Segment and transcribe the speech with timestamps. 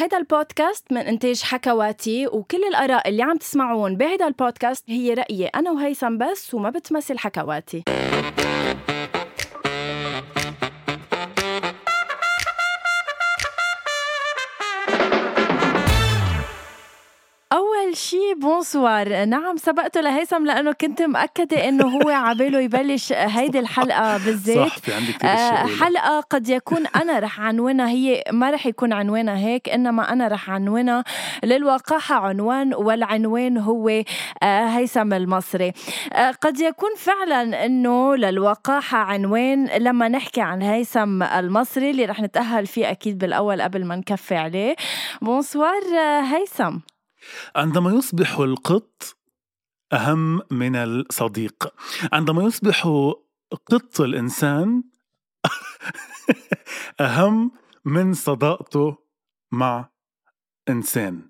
[0.00, 5.70] هيدا البودكاست من إنتاج حكواتي وكل الآراء اللي عم تسمعون بهيدا البودكاست هي رأيي أنا
[5.70, 7.82] وهيثم بس وما بتمثل حكواتي.
[18.08, 19.24] شي bonsoir.
[19.24, 24.94] نعم سبقته لهيثم لأنه كنت مأكدة إنه هو عباله يبلش هيدي الحلقة بالذات صح في
[24.94, 29.68] عندي كثير آه، حلقة قد يكون أنا رح عنونها هي ما رح يكون عنوانها هيك
[29.68, 31.04] إنما أنا رح عنونها
[31.44, 35.72] للوقاحة عنوان والعنوان هو آه، هيثم المصري.
[36.12, 42.66] آه، قد يكون فعلا إنه للوقاحة عنوان لما نحكي عن هيثم المصري اللي رح نتأهل
[42.66, 44.76] فيه أكيد بالأول قبل ما نكفي عليه.
[45.22, 45.82] بونسوار
[46.22, 46.78] هيثم.
[47.56, 49.16] عندما يصبح القط
[49.92, 51.74] أهم من الصديق
[52.12, 52.88] عندما يصبح
[53.66, 54.82] قط الإنسان
[57.00, 57.50] أهم
[57.84, 58.96] من صداقته
[59.52, 59.88] مع
[60.68, 61.28] إنسان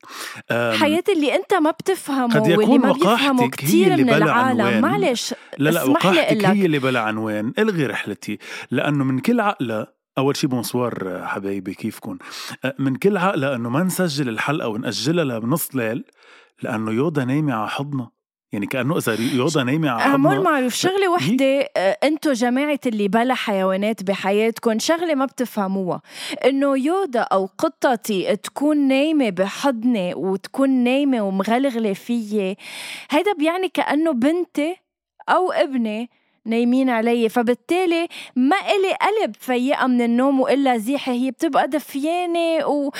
[0.50, 4.80] أم، حياتي اللي أنت ما بتفهمه قد واللي يكون ما بيفهمه كثير من العالم.
[4.82, 6.44] معلش لا لا اسمح لي وقاحتك.
[6.44, 8.38] هي اللي بلا عنوان إلغي رحلتي
[8.70, 9.86] لأنه من كل عقلة
[10.18, 12.18] أول شي بونسوار حبايبي كيفكم
[12.64, 16.04] أه، من كل عقلة إنه ما نسجل الحلقة ونأجلها لنص ليل
[16.62, 18.10] لأنه يودا نايمة على حضنا
[18.52, 23.08] يعني كأنه إذا يودا نايمة على اعمل حضنا معروف شغلة وحدة آه، أنتو جماعة اللي
[23.08, 26.02] بلا حيوانات بحياتكم شغلة ما بتفهموها.
[26.44, 32.56] إنه يودا أو قطتي تكون نايمة بحضني وتكون نايمة ومغلغلة فيي
[33.10, 34.76] هيدا بيعني كأنه بنتي
[35.28, 36.10] أو ابني
[36.48, 41.12] نايمين علي فبالتالي ما إلي قلب فيقة من النوم وإلا زيحة.
[41.12, 42.90] هي بتبقى دفيانة و...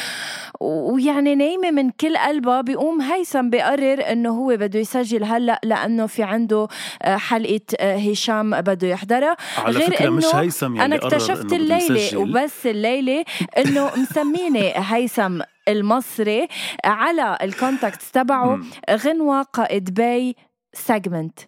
[0.61, 2.61] ويعني نايمة من كل قلبها.
[2.61, 6.69] بيقوم هيثم بيقرر إنه هو بده يسجل هلأ لأنه في عنده
[7.03, 9.37] آه، حلقة آه، هشام بده يحضرها.
[9.59, 12.17] على غير فكرة مش هيثم يلي أنا اكتشفت الليلة.
[12.19, 13.25] وبس الليلة
[13.59, 16.49] إنه مسميني هيثم المصري
[16.85, 18.61] على ال contacts تبعه.
[18.91, 20.37] غنوة قائد باي
[20.79, 21.39] سيجمنت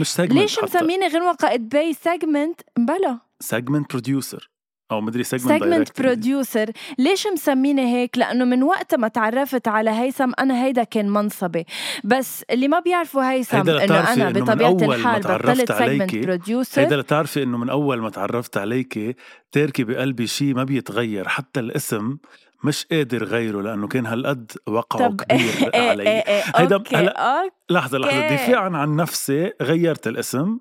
[0.00, 3.18] مش سيجمنت ليش مسميني غنوة قائد باي segment بلا.
[3.40, 4.50] سيجمنت بروديوسر
[4.90, 10.30] أو مدري سيجمنت سيجمنت بروديوسر ليش مسميني هيك؟ لأنه من وقت ما تعرفت على هيثم
[10.40, 11.64] أنا هيدا كان منصبي.
[12.04, 16.16] بس اللي ما بيعرفوا هيثم إنه أنا إنه من بطبيعة ما الحال تعرفت بطلت segment
[16.16, 19.14] producer هيدا لتعرفي إنه من أول ما تعرفت عليكي
[19.52, 22.16] تاركي بقلبي شيء ما بيتغير حتى الاسم
[22.64, 26.02] مش قادر غيره لأنه كان هالقد وقعه طب كبير إيه علي.
[26.02, 28.34] إيه إيه هيدا هلا- لحظة أوكي.
[28.34, 30.58] دفاعا عن نفسي غيرت الاسم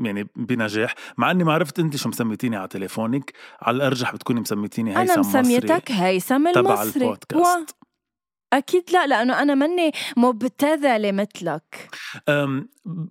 [0.00, 0.94] يعني بنجاح.
[1.16, 3.32] مع إني ما عرفت أنت شو مسميتيني على تليفونك.
[3.62, 7.02] على الأرجح بتكوني مسميتيني هيثم أنا مصري مسميتك هيثم تبع المصري.
[7.04, 7.76] البودكاست.
[8.52, 11.88] أكيد لا لأنه أنا مني مبتذلة مثلك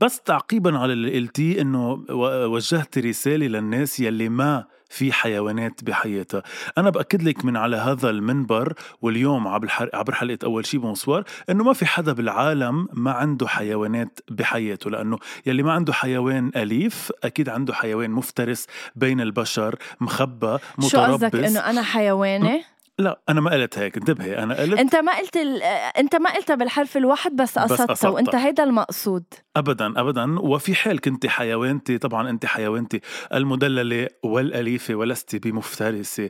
[0.02, 6.44] بس تعقيبا على اللي قلتيه إنه و- وجهت رسالة للناس يلي ما في حيوانات بحياتها.
[6.78, 9.48] أنا بأكد لك من على هذا المنبر واليوم
[9.94, 15.18] عبر حلقة أول شي بونسوار إنه ما في حدا بالعالم ما عنده حيوانات بحياته لأنه
[15.46, 21.50] يلي ما عنده حيوان أليف أكيد عنده حيوان مفترس بين البشر مخبى شو قصدك؟ متربص.
[21.50, 25.64] إنه أنا حيوانة؟ لا أنا ما قلت هيك انتبهي أنا قلت أنت ما قلت ال...
[25.98, 28.10] أنت ما قلتها بالحرف الواحد بس قصدتها قصدتها.
[28.10, 29.24] وأنت هيدا المقصود.
[29.56, 30.40] ابدا ابدا.
[30.40, 33.02] وفي حال كنت حيوانتي طبعا انت حيوانتي
[33.34, 36.30] المدللة والأليفة ولست بمفترسة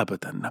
[0.00, 0.50] ابدا.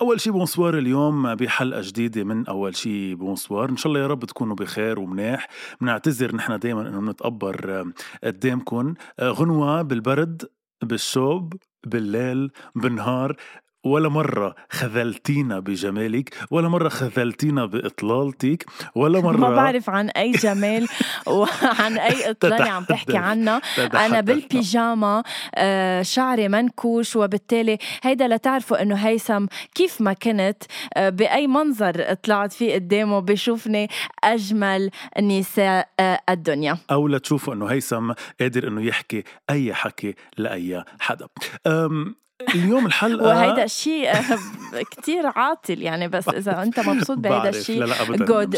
[0.00, 4.24] أول شي bonsoir اليوم بحلقة جديدة من أول شي bonsoir إن شاء الله يا رب
[4.24, 5.48] تكونوا بخير ومناح.
[5.80, 7.84] بنعتذر نحن دائما إنه بنتقبر
[8.24, 8.94] قدامكم.
[9.18, 10.48] أه، غنوة بالبرد
[10.82, 11.54] بالشوب
[11.86, 13.36] بالليل بالنهار.
[13.84, 20.88] ولا مرة خذلتينا بجمالك ولا مرة خذلتينا بإطلالتك ولا مرة ما بعرف عن أي جمال
[21.26, 23.16] وعن أي إطلالة عم تحكي.
[23.16, 24.20] عنها تتحدثنا.
[24.20, 25.22] بالبيجاما
[25.54, 30.62] آه، شعري منكوش وبالتالي هيدا لتعرفوا إنه هيثم كيف ما كنت
[30.94, 33.88] آه، بأي منظر طلعت فيه قدامه بشوفني
[34.24, 34.90] أجمل
[35.22, 41.26] نساء آه، الدنيا أو لتشوفوا إنه هيثم قادر إنه يحكي أي حكي لأي حدا
[42.54, 44.22] اليوم الحلقة وهيدا الشيء آه،
[44.90, 47.48] كتير عاطل يعني بس إذا أنت مبسوط بهيدا.
[47.48, 47.86] الشيء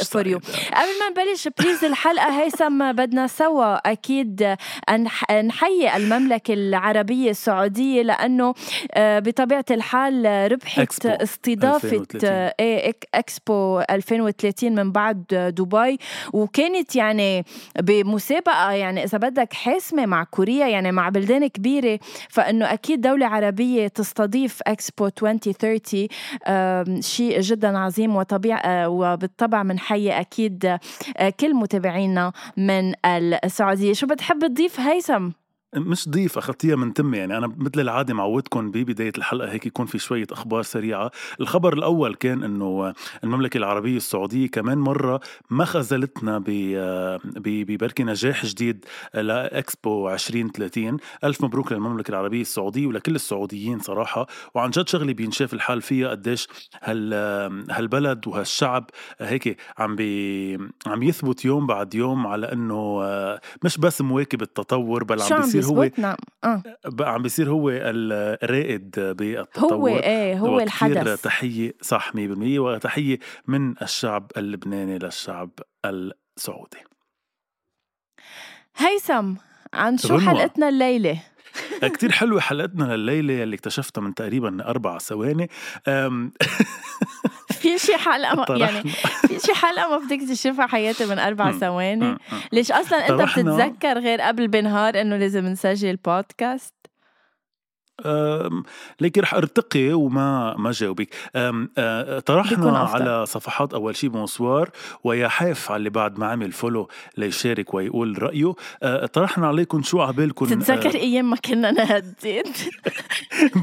[0.02, 0.38] for you.
[0.42, 0.70] سعيد.
[0.74, 4.56] قبل ما نبلش بليز الحلقة هيثم بدنا سوا أكيد
[4.90, 8.54] نح- نحيي المملكة العربية السعودية لأنه
[8.94, 12.30] آه، بطبيعة الحال ربحت إكسبو استضافة 2030.
[12.30, 15.24] آه، إيه، إكسبو 2030 من بعد
[15.58, 15.98] دبي
[16.32, 17.44] وكانت يعني
[17.80, 21.98] بمسابقة يعني إذا بدك حاسمة مع كوريا يعني مع بلدان كبيرة
[22.30, 23.26] فإنه أكيد دولة
[23.74, 26.08] عربية تستضيف إكسبو 2030
[26.46, 30.66] آم، شيء جدا عظيم وطبيعي آه، وبالطبع بنحيي أكيد
[31.16, 32.94] آه، كل متابعينا من
[33.44, 33.92] السعودية.
[33.92, 35.30] شو بتحب تضيف هيثم؟
[35.76, 39.98] مش ضيف أخذتيها من تمي يعني أنا مثل العادة معودكم ببداية الحلقة هيك يكون في
[39.98, 41.10] شوية أخبار سريعة.
[41.40, 42.94] الخبر الأول كان إنه
[43.24, 46.42] المملكة العربية السعودية كمان مرة ما خذلتنا
[47.36, 48.84] ببركي نجاح جديد
[49.14, 54.26] لإكسبو 2030 ألف مبروك للمملكة العربية السعودية ولكل السعوديين صراحة.
[54.54, 56.48] وعن جد شغلة بينشاف الحال فيها قديش
[56.82, 57.14] هال
[57.70, 63.00] هالبلد وهالشعب هيك عم بي عم يثبت يوم بعد يوم على إنه
[63.64, 66.16] مش بس مواكب التطور بل عم بيصير هو نعم.
[66.44, 66.62] آه.
[67.00, 71.22] عم بيصير هو الرائد بالتطور هو إيه هو الحدث.
[71.22, 72.16] تحية صح 100%
[72.58, 75.50] وتحية من الشعب اللبناني للشعب
[75.84, 76.78] السعودي.
[78.76, 79.34] هيثم
[79.74, 81.22] عن شو حلقتنا الليلة؟
[81.94, 85.50] كتير حلوة حلقتنا لليلة اللي اكتشفتها من تقريبا أربع ثواني.
[87.64, 88.82] في شي حلقة ما يعني
[89.28, 92.16] في شي حلقة ما بدك تشوفها حياتي من أربع ثواني.
[92.52, 96.74] ليش أصلا أنت بتتذكر غير قبل بنهار إنه لازم نسجل بودكاست
[99.00, 101.14] لكن رح أرتقي وما ما جاوبك.
[102.26, 104.70] طرحنا على صفحات أول شيء bonsoir
[105.04, 108.54] ويا حيف على اللي بعد ما عمل follow ليشارك ويقول رأيه.
[109.12, 112.48] طرحنا عليكم شو عبالكم تتذكر أيام ما كنا نهدد؟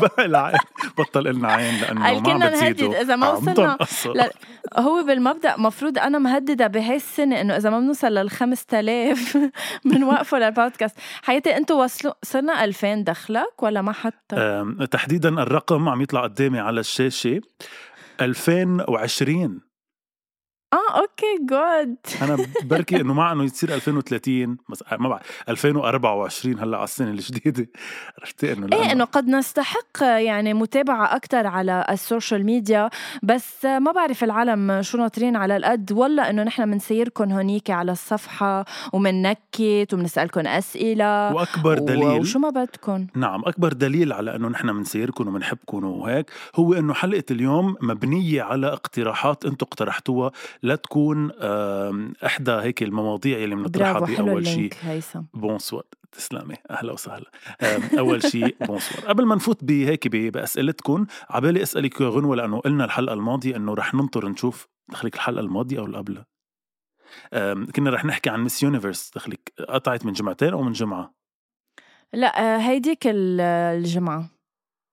[0.97, 3.77] بطل لنا عين لأنه ما كنا نهدد إذا ما وصلنا.
[4.77, 9.37] هو بالمبدأ مفروض أنا مهددة بهي السنة إنه إذا ما بنوصل لل 5000
[9.85, 10.95] بنوقفه للبودكاست.
[11.23, 13.93] حياتي أنتم وصلوا صرنا 2000 دخلك ولا ما
[14.33, 17.41] حد تحديدا الرقم عم يطلع قدامي على الشاشة.
[18.21, 19.61] 2020
[20.73, 21.97] آه okay good.
[22.21, 22.37] أنا
[22.71, 27.67] بركي إنه مع إنه يصير 2030 بس ما بعرف 2024 هلأ على السنة الجديدة.
[28.19, 32.89] عرفتي إنه إيه إنه قد نستحق يعني متابعة أكثر على ال social media
[33.23, 38.65] بس ما بعرف العالم شو ناطرين على القد ولا إنه نحن بنسيركم هونيك على الصفحة
[38.93, 45.27] ومننكت وبنسالكم أسئلة وأكبر دليل وشو ما بدكم نعم أكبر دليل على إنه نحن بنسيركم
[45.27, 50.31] وبنحبكم وهيك هو إنه حلقة اليوم مبنية على اقتراحات أنتم اقترحتوها
[50.63, 51.31] لا تكون
[52.25, 54.73] إحدى هيك المواضيع اللي بنطرحها بأول شيء
[55.33, 56.55] bonsoir تسلمي.
[56.69, 57.31] أهلا وسهلا.
[57.99, 63.55] أول شيء bonsoir قبل ما نفوت بهيك باسئلتكم عبالي أسألك غنوة لأنه قلنا الحلقة الماضية
[63.55, 66.25] إنه رح ننطر نشوف دخلك الحلقة الماضية أو اللي قبلها
[67.75, 71.13] كنا رح نحكي عن Miss Universe دخلك قطعت من جمعتين أو من جمعة؟
[72.13, 74.29] لا آه، هيديك الجمعة.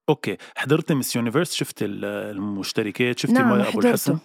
[0.08, 0.36] okay.
[0.56, 4.18] حضرتي Miss Universe شفتي المشتركات؟ شفتي نعم أبو الحسن؟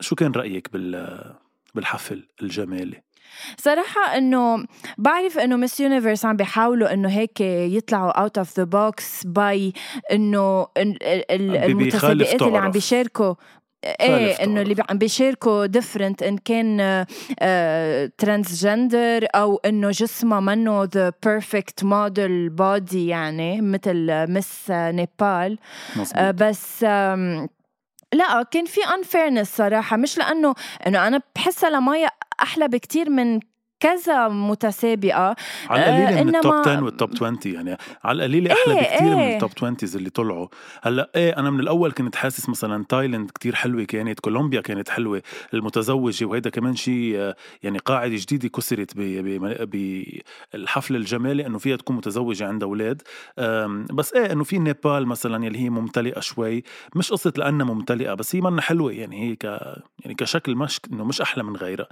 [0.00, 1.34] شو كان رأيك بال
[1.74, 3.02] بالحفل الجمالي؟
[3.58, 4.64] صراحة إنه
[4.98, 9.72] بعرف إنه Miss Universe عم بيحاولوا إنه هيك يطلعوا out of the box by
[10.12, 13.34] إنه المتسابقات اللي عم بيشاركوا.
[13.84, 17.06] إيه إنه اللي عم بيشاركوا different إن كان
[18.18, 25.58] transgender آه، أو إنه جسمها منه the perfect model body يعني مثل Miss نيبال
[26.16, 26.84] آه بس
[28.12, 30.54] لا كان في unfairness صراحة مش لأنه
[30.86, 32.08] إنه أنا بحسها لمايا
[32.42, 33.40] أحلى بكتير من
[33.80, 35.36] كذا متسابقة.
[35.70, 38.80] على القليله آه من ال top 10 وال top 20 يعني على القليله أحلى إيه
[38.80, 39.14] بكثير إيه.
[39.28, 40.48] من ال top 20 اللي طلعوا.
[40.82, 45.22] هلأ إيه أنا من الأول كنت حاسس مثلا تايلاند كتير حلوة كانت كولومبيا كانت حلوة
[45.54, 48.96] المتزوجة وهيدا كمان شيء يعني قاعدة جديدة كسرت
[50.54, 53.02] بالحفل الجمالي إنه فيها تكون متزوجة عندها أولاد.
[53.92, 56.64] بس إيه إنه في نيبال مثلا يلي هي ممتلئة شوي
[56.94, 59.44] مش قصة لأنها ممتلئة بس هي منا حلوة يعني هي ك
[59.98, 61.88] يعني كشكل مش إنه مش أحلى من غيرها.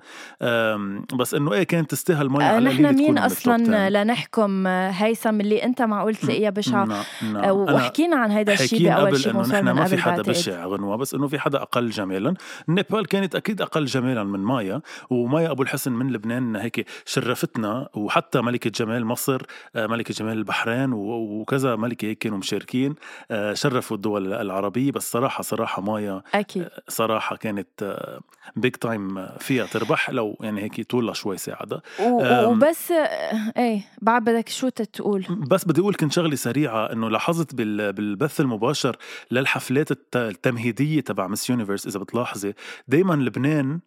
[1.15, 6.15] بس إنه إيه كانت تستاهل مي على نحن مين أصلا لنحكم هيثم اللي أنت معقول
[6.15, 7.51] تلاقيها بشعه نعم نعم.
[7.51, 11.29] وحكينا عن هذا الشيء بأول شيء إنه نحن ما في حدا بشع غنوة بس إنه
[11.29, 12.35] في حدا أقل جمالا.
[12.69, 18.41] نيبال كانت أكيد أقل جمالا من مايا ومايا أبو الحسن من لبنان هيك شرفتنا وحتى
[18.41, 19.43] ملكة جمال مصر
[19.77, 22.95] آه، ملكة جمال البحرين وكذا ملكة هيك كانوا مشاركين
[23.31, 24.93] آه، شرفوا الدول العربية.
[24.93, 26.63] بس صراحة صراحة مايا أكيد.
[26.63, 27.99] آه، صراحة كانت
[28.57, 30.11] big time فيها تربح.
[30.11, 31.64] لو يعني هيك طولها شوي ساعة.
[31.73, 32.93] هذا وبس
[33.57, 38.97] إيه بعد بدك شو تقول؟ بس بدي أقول كم شغلة سريعة إنه لاحظت بالبث المباشر
[39.31, 42.55] للحفلات التمهيدية تبع Miss Universe إذا بتلاحظي
[42.89, 43.81] دائما لبنان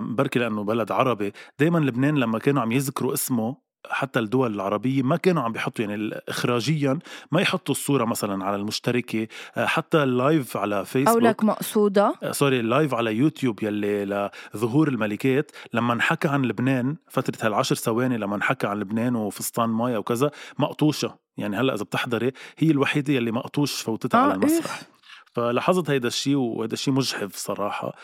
[0.00, 5.16] بركي لأنه بلد عربي دائما لبنان لما كانوا عم يذكروا اسمه حتى الدول العربية ما
[5.16, 6.98] كانوا عم بيحطوا يعني إخراجيا
[7.32, 9.28] ما يحطوا الصورة مثلا على المشتركة.
[9.56, 12.14] آه، حتى ال live على فيسبوك أو لك مقصودة.
[12.22, 15.50] آه، sorry ال live على يوتيوب يلي لظهور الملكات.
[15.72, 21.18] لما انحكى عن لبنان فترة هالعشر ثواني لما انحكى عن لبنان وفستان مايا وكذا مقطوشة.
[21.36, 24.78] يعني هلأ إذا بتحضري هي الوحيدة يلي مقطوش فوتتها آه على المسرح.
[24.78, 24.96] إيه؟
[25.32, 27.94] فلاحظت هيدا الشيء وهيدا الشيء مجحف صراحة.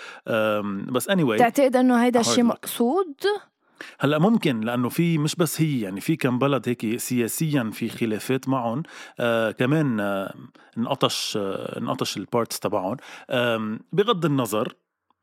[0.89, 1.39] بس anyway.
[1.39, 3.15] تعتقد إنه هيدا الشيء مقصود؟
[4.01, 8.49] هلأ ممكن لأنه في مش بس هي يعني في كم بلد هيك سياسيا في خلافات
[8.49, 8.83] معهم.
[9.21, 10.35] آه كمان آه
[10.79, 12.97] انقطش آه انقطش البارتس تبعهم.
[13.31, 14.75] آه بغض النظر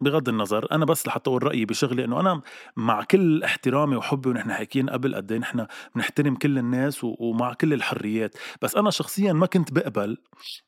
[0.01, 2.41] بغض النظر أنا بس لحتى أقول رأيي بشغلي إنه أنا
[2.77, 7.73] مع كل احترامي وحبي ونحن حاكيين قبل قد إيه نحن بنحترم كل الناس ومع كل
[7.73, 8.35] الحريات.
[8.61, 10.17] بس أنا شخصيا ما كنت بقبل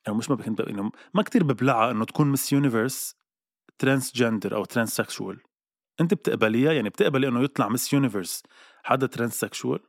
[0.07, 3.15] أو مش ما كنت بقبل ما كتير ببلعها إنه تكون Miss Universe
[3.79, 5.37] transgender أو transsexual
[6.01, 8.43] أنت بتقبليها يعني بتقبلي إنه يطلع Miss Universe
[8.83, 9.79] حدا transsexual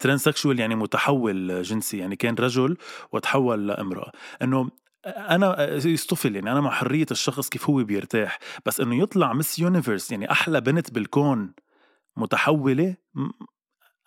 [0.00, 2.76] transsexual يعني متحول جنسي يعني كان رجل
[3.12, 4.12] وتحول لامرأة.
[4.42, 4.70] إنه
[5.06, 8.38] أنا يصطفل يعني أنا مع حرية الشخص كيف هو بيرتاح.
[8.66, 11.54] بس إنه يطلع مس يونيفرس يعني أحلى بنت بالكون
[12.16, 12.96] متحولة؟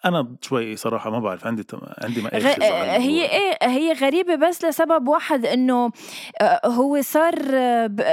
[0.05, 1.63] أنا شوي صراحة ما بعرف عندي
[2.03, 2.47] عندي ما غ...
[3.01, 5.91] هي إيه هي غريبة بس لسبب واحد إنه
[6.41, 7.53] آه، هو صار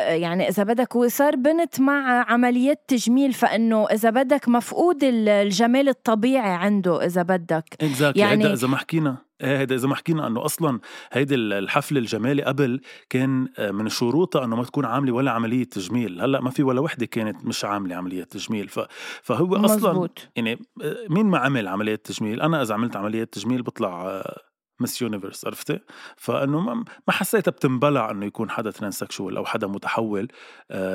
[0.09, 6.53] يعني إذا بدك هو صار بنت مع عمليات تجميل فإنه إذا بدك مفقود الجمال الطبيعي
[6.53, 8.17] عنده إذا بدك exactly.
[8.17, 10.81] يعني إذا ما حكينا هيدا اذا ما حكينا إنه أصلا
[11.13, 12.81] هيدي الحفل الجمالي قبل
[13.11, 16.21] كان آه، من شروطها إنه ما تكون عاملة ولا عملية تجميل.
[16.21, 18.69] هلأ ما في ولا وحدة كانت مش عاملة عملية تجميل.
[18.69, 18.81] ف...
[19.23, 20.29] فهو أصلا مزبوط.
[20.37, 24.52] يعني آه، مين ما عمل عملية تجميل؟ أنا إذا عملت عملية تجميل بطلع آه،
[24.83, 25.79] Miss Universe عرفتي؟
[26.17, 30.29] فإنه ما حسيتها بتنبلع إنه يكون حدا transsexual أو حدا متحول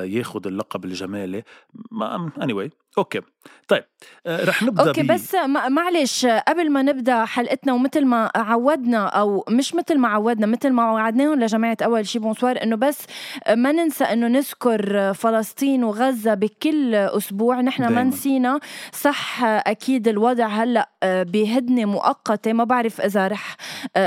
[0.02, 1.42] ياخذ اللقب الجمالي.
[1.90, 3.20] ما اني anyway okay.
[3.68, 3.84] طيب
[4.26, 5.08] آه، رح نبدأ okay بي...
[5.08, 5.34] بس
[5.68, 10.90] معلش قبل ما نبدأ حلقتنا ومثل ما عودنا أو مش مثل ما عودنا مثل ما
[10.90, 13.06] وعدناهم لجماعة أول شي bonsoir إنه بس
[13.50, 17.60] ما ننسى إنه نذكر فلسطين وغزة بكل أسبوع.
[17.60, 18.60] نحن ما نسينا.
[18.92, 22.52] صح أكيد الوضع هلأ بهدنة مؤقتة.
[22.52, 23.56] ما بعرف إذا رح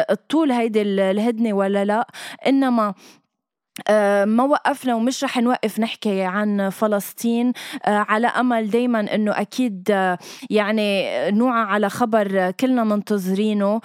[0.10, 2.08] تطول هيدي الهدنة ولا لا.
[2.48, 2.94] إنما
[3.90, 7.54] آه، ما وقفنا ومش رح نوقف نحكي عن فلسطين
[7.86, 10.18] آه، على أمل دائما إنه أكيد آه،
[10.50, 13.82] يعني نوعى على خبر كلنا منتظرينه.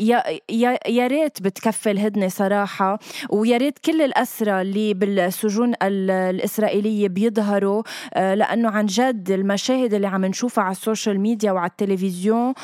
[0.00, 0.40] يا
[0.88, 2.98] يا ريت بتكفي الهدنه صراحة
[3.30, 7.82] ويا ريت كل الاسرى اللي بالسجون الإسرائيلية بيظهروا
[8.14, 12.54] آه، لأنه عن جد المشاهد اللي عم نشوفها على ال social media وعلى التلفزيون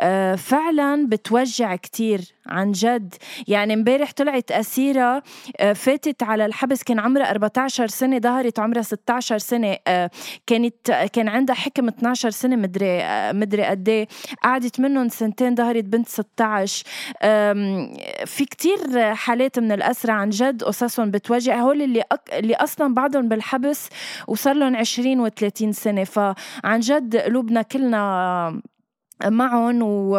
[0.00, 2.33] آه، فعلا بتوجع كتير.
[2.46, 3.14] عن جد.
[3.48, 5.22] يعني امبارح طلعت أسيرة
[5.60, 9.76] آه، فاتت على الحبس كان عمرها 14 سنة ظهرت عمرها 16 سنة
[10.46, 14.08] كانت كان عندها حكم 12 سنة مدري مدري قد إيه.
[14.42, 16.84] قعدت منهم سنتين ظهرت بنت 16
[18.26, 22.02] في كتير حالات من الأسرى عن جد قصصهم بتوجع هول اللي.
[22.32, 23.88] اللي أصلا بعضهم بالحبس
[24.28, 26.04] وصار لهم 20 و30 سنة.
[26.04, 28.60] فعن جد قلوبنا كلنا
[29.24, 30.10] معهم و...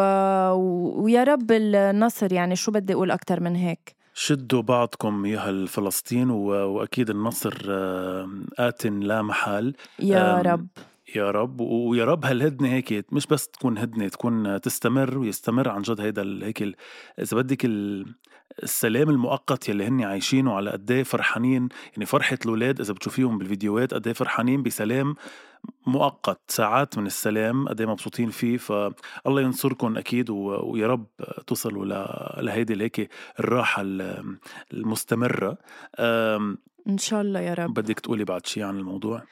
[1.02, 3.96] ويا رب النصر يعني شو بدي أقول أكتر من هيك.
[4.14, 6.44] شدوا بعضكم يا الفلسطين و...
[6.46, 7.54] وأكيد النصر
[8.58, 9.74] ات لا محال.
[9.98, 10.66] يا رب.
[11.16, 11.60] يا رب.
[11.60, 16.62] ويا رب هالهدنة هيك مش بس تكون هدنة تكون تستمر ويستمر عن جد هيدا هيك
[17.18, 17.64] إذا بدك
[18.62, 21.68] السلام المؤقت يلي هن عايشينه على قد إيه فرحانين.
[21.92, 25.14] يعني فرحة الأولاد إذا بتشوفيهم بالفيديوهات قد إيه فرحانين بسلام.
[25.86, 31.06] مؤقت ساعات من السلام قد إيه مبسوطين فيه فالله ينصركم أكيد ويا رب
[31.46, 31.84] توصلوا
[32.42, 33.82] لهيدي هيك الراحة
[34.72, 35.58] المستمرة.
[36.88, 37.74] إن شاء الله يا رب.
[37.74, 39.22] بدك تقولي بعد شيء عن الموضوع؟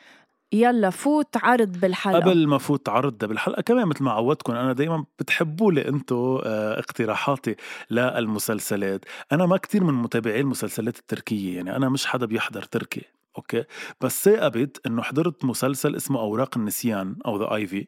[0.52, 2.20] يلا فوت عرض بالحلقة.
[2.20, 6.78] قبل ما فوت عرض بالحلقة كمان مثل ما عودتكم أنا دائما بتحبوا لي أنتم آه،
[6.78, 7.56] اقتراحاتي
[7.90, 9.04] للمسلسلات.
[9.32, 13.02] أنا ما كتير من متابعي المسلسلات التركية يعني أنا مش حدا بيحضر تركي.
[13.36, 13.64] okay.
[14.00, 17.86] بس صاقبت إنه حضرت مسلسل اسمه أوراق النسيان أو The Ivy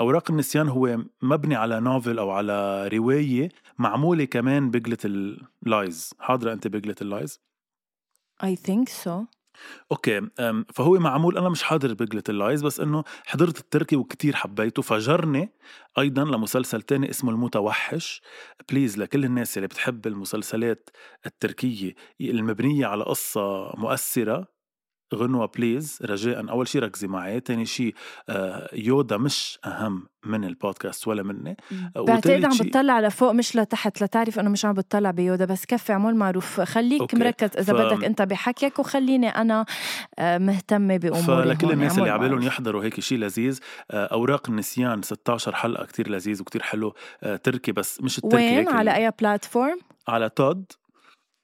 [0.00, 6.52] أوراق النسيان هو مبني على novel أو على رواية معمولة كمان Big Little Lies حاضرة
[6.52, 7.40] أنت بقلة اللايز
[8.42, 9.37] I think so.
[9.92, 10.20] okay
[10.74, 15.52] فهو معمول أنا مش حاضر Big Little Lies بس إنه حضرت التركي وكتير حبيته فجرني
[15.98, 18.22] أيضا لمسلسل تاني اسمه المتوحش.
[18.70, 20.90] please لكل الناس اللي بتحب المسلسلات
[21.26, 24.57] التركية المبنية على قصة مؤثرة.
[25.14, 26.50] غنوة please رجاء.
[26.50, 27.40] أول شي ركزي معي.
[27.40, 27.94] تاني شي
[28.28, 31.56] آه، يودا مش أهم من البودكاست ولا مني.
[31.96, 34.02] آه، بعتقد عم بتطلع لفوق مش لتحت.
[34.02, 36.60] لتعرف إنه مش عم بتطلع بيودا بس كفي عمول معروف.
[36.60, 37.16] خليك okay.
[37.16, 37.76] مركز إذا ف...
[37.76, 39.66] بدك أنت بحكيك وخليني أنا
[40.18, 43.58] آه، مهتمة بأموري فلكل الناس اللي عبالهم يحضروا هيك شيء لذيذ.
[43.90, 46.94] أوراق النسيان 16 حلقة كتير لذيذ وكتير حلو.
[47.42, 50.72] تركي بس مش التركي وين؟ على أي بلاتفورم على TOD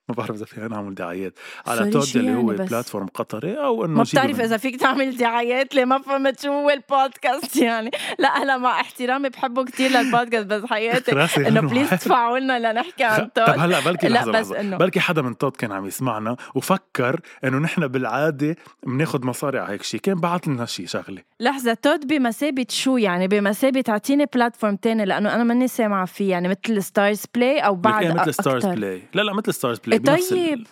[0.09, 1.39] ما بعرف إذا فينا نعمل دعايات.
[1.67, 5.75] على تود اللي هو يعني؟ platform قطري أو إنه ما بتعرف إذا فيك تعمل دعايات
[5.75, 7.91] ليه؟ ما فهمت شو هو البودكاست يعني.
[8.19, 11.13] لا هلا مع احترامي بحبه كتير للبودكاست بس حياتي
[11.49, 11.91] إنه please.
[11.95, 14.57] تدفعوا لنا لنحكي عن طب TOD هلأ بلكي لا، لحظة بس لحظة.
[14.77, 18.57] إنه- بلكي حدا من TOD كان عم يسمعنا وفكر إنه نحن بالعادة
[18.87, 21.23] بناخد مصاري على هيك شيء كان بعت لنا شيء شغلة.
[21.41, 26.31] لحظة TOD بمثابة شو يعني؟ بمثابة اعطيني platform تاني لأنه أنا ماني سامعة فيه.
[26.31, 28.67] يعني مثل StarzPlay أو بعد بعد مثل Starz.
[28.67, 30.67] Play لا لا مثل ستارز بلاي إيه بنفس ال- طيب.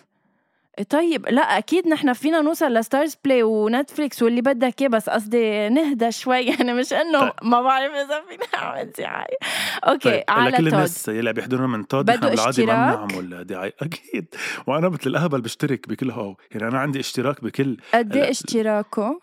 [0.79, 5.09] إيه طيب لا أكيد نحن فينا نوصل ل StarzPlay و Netflix واللي بدك إياه بس
[5.09, 6.45] قصدي نهدى شوي.
[6.49, 7.31] يعني مش إنه طيب.
[7.43, 9.37] ما بعرف إذا فينا نعمل دعايه
[9.83, 13.73] okay طيب على TOD الناس يلي عم يحضرونا من TOD نحن بالعادة ما؟ بنعمل دعايه
[13.81, 14.35] أكيد.
[14.67, 16.35] وأنا مثل الأهبل بشترك بكل هو.
[16.51, 19.19] يعني أنا عندي اشتراك بكل قد إيه اشتراكه؟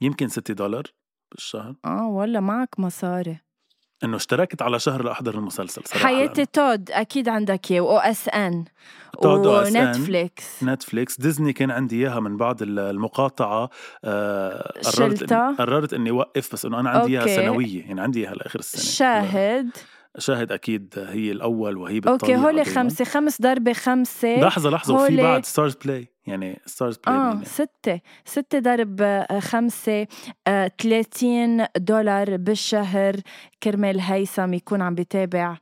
[0.00, 0.82] يمكن 6 دولار
[1.32, 1.74] بالشهر.
[1.84, 3.40] آه ولا معك مصاري.
[4.04, 8.64] إنه اشتركت على شهر لاحضر المسلسل صراحة حياتي TOD أكيد عندك إياه واو إس إن
[9.22, 9.46] تود.
[9.46, 10.62] ونتفليكس.
[10.64, 11.20] نتفليكس.
[11.20, 13.70] ديزني كان عندي إياها من بعد ال- المقاطعة.
[14.04, 17.36] آه قررت؟ إن قررت إني أوقف بس إنه أنا عندي إياها.
[17.36, 18.82] سنوية يعني عندي إياها لآخر السنة.
[18.82, 19.70] شاهد؟
[20.18, 22.64] شاهد أكيد هي الأول وهي بالطبيعه okay هولي.
[22.64, 24.40] خمسة خمس ضربة خمسة.
[24.40, 28.00] لحظة لحظة وفي بعد StarzPlay يعني StarzPlay آه؟ ستة.
[28.24, 30.06] ستة ضرب آه، خمسة
[30.46, 33.16] آه، 30 دولار بالشهر.
[33.62, 35.56] كرمال هيثم يكون عم بيتابع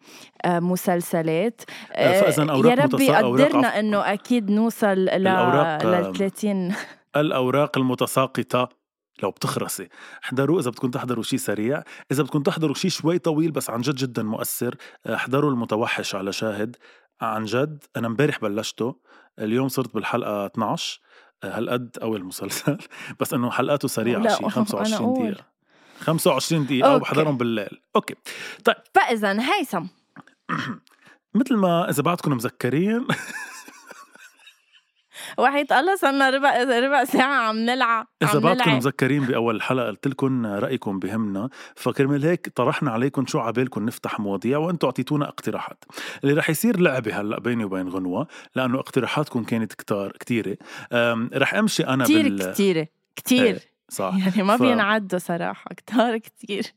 [0.44, 1.60] آه، مسلسلات.
[1.92, 3.78] آه، فإذن أوراق يا ربي قدرنا.
[3.80, 6.74] إنه أكيد نوصل ل الأوراق، آه، لل 30
[7.16, 8.68] الأوراق المتساقطة.
[9.22, 9.88] لو بتخرسي
[10.24, 11.82] احضروا إذا بدكم تحضروا شيء سريع.
[12.12, 14.74] إذا بدكم تحضروا شيء شوي طويل بس عن جد جدا مؤثر
[15.06, 16.76] احضروا المتوحش على شاهد.
[17.20, 18.96] عن جد أنا امبارح بلشته.
[19.38, 21.00] اليوم صرت بالحلقة 12
[21.44, 22.78] هالقد أو المسلسل
[23.20, 25.30] بس إنه حلقاته سريعة أنا 25 أقول.
[25.30, 25.44] دقيقة.
[26.00, 26.96] 25 دقيقة.
[26.96, 27.80] وبحضرهم بالليل.
[27.96, 28.14] أوكي.
[28.64, 28.76] طيب.
[28.94, 29.86] فاذا هيثم.
[31.34, 33.06] مثل ما إذا بعدكم مذكرين
[35.38, 40.06] وحيت الله صرنا ربع ربع ساعة عم نلعب إذا عم بعدكم مذكرين بأول حلقة قلت
[40.08, 45.84] لكم رأيكم بهمنا فكرمال هيك طرحنا عليكم شو عبالكم نفتح مواضيع وأنتم أعطيتونا اقتراحات.
[46.24, 50.56] اللي رح يصير لعبة هلأ بيني وبين غنوة لأنه اقتراحاتكم كانت كتار كتيرة.
[50.92, 53.46] أم، رح أمشي أنا كتير بال كتير كتير.
[53.46, 54.14] إيه، صح.
[54.26, 56.72] يعني ما ف- بينعدوا صراحة كتار كتير.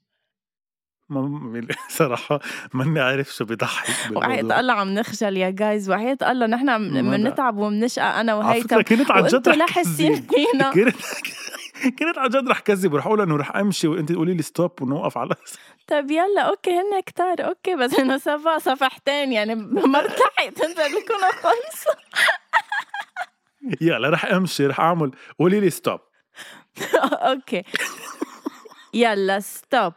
[1.10, 2.39] ما صراحة
[2.74, 6.92] ماني عارف شو بضحك وحياة الله عم نخجل يا guys وحياة الله نحن.
[7.12, 10.25] بنتعب وبنشقى فكرة وهيثم كنت عن جد رح كذب
[10.74, 10.96] كنت
[12.00, 15.18] كنت عن جد رح كذب ورح أقول إنه رح أمشي وأنت تقولي لي stop ونوقف
[15.18, 15.36] على
[15.88, 21.14] طيب يلا okay هن كتار okay بس إنه صفا صفحتين يعني ما ارتحت تنزل لكم
[21.44, 21.86] خلص.
[23.81, 25.12] يلا رح أمشي رح أعمل.
[25.40, 26.00] قولي لي ستوب
[27.03, 27.64] أوكي.
[28.94, 29.94] يلا ستوب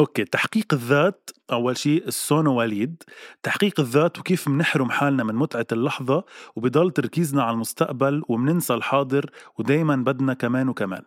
[0.00, 3.02] Okay تحقيق الذات أول شيء السونو وليد
[3.42, 6.24] تحقيق الذات وكيف منحرم حالنا من متعة اللحظة
[6.56, 11.02] وبضل تركيزنا على المستقبل ومننسى الحاضر ودايما بدنا كمان وكمان.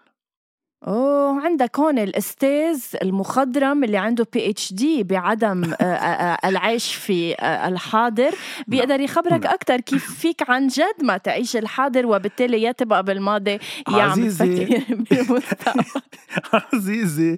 [0.88, 7.36] أوه عندك هون الأستاذ المخضرم اللي عنده PhD بعدم آه، آه، آه، العيش في
[7.67, 8.32] الحاضر.
[8.67, 9.54] بيقدر يخبرك نعم.
[9.54, 14.65] أكثر كيف فيك عن جد ما تعيش الحاضر وبالتالي يا تبقى بالماضي يا عم عزيزي.
[14.65, 16.01] تفكر بالمستقبل.
[16.73, 17.38] عزيزي.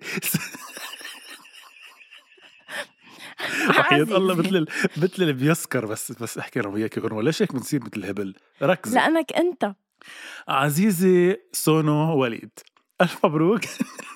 [3.70, 4.36] وحياة الله.
[4.36, 4.66] مثل
[4.98, 8.96] مثل اللي بيسكر بس بس احكي أنا وياك غنوة ليش هيك بنصير مثل الهبل؟ ركزي
[8.96, 9.74] لأنك أنت.
[10.48, 12.60] عزيزي سونو وليد.
[13.02, 13.62] ألف مبروك.